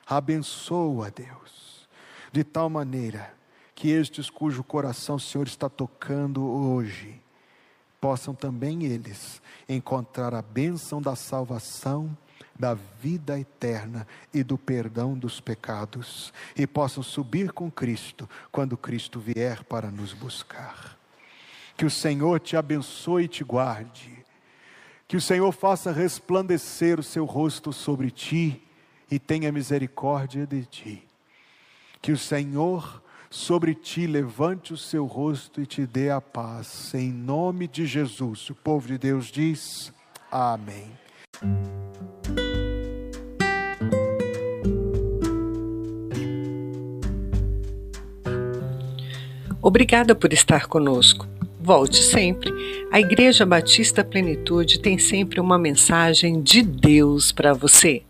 [0.05, 1.87] Abençoa, Deus.
[2.31, 3.33] De tal maneira
[3.73, 7.19] que estes cujo coração o Senhor está tocando hoje,
[7.99, 12.15] possam também eles encontrar a bênção da salvação
[12.57, 19.19] da vida eterna e do perdão dos pecados, e possam subir com Cristo quando Cristo
[19.19, 20.97] vier para nos buscar.
[21.75, 24.25] Que o Senhor te abençoe e te guarde,
[25.07, 28.61] que o Senhor faça resplandecer o seu rosto sobre ti
[29.09, 31.07] e tenha misericórdia de ti.
[32.01, 37.11] Que o Senhor sobre ti levante o seu rosto e te dê a paz, em
[37.11, 38.49] nome de Jesus.
[38.49, 39.93] O povo de Deus diz:
[40.31, 40.91] Amém.
[49.61, 51.27] Obrigada por estar conosco.
[51.59, 52.53] Volte sempre.
[52.91, 58.01] A Igreja Batista Plenitude tem sempre uma mensagem de Deus para você.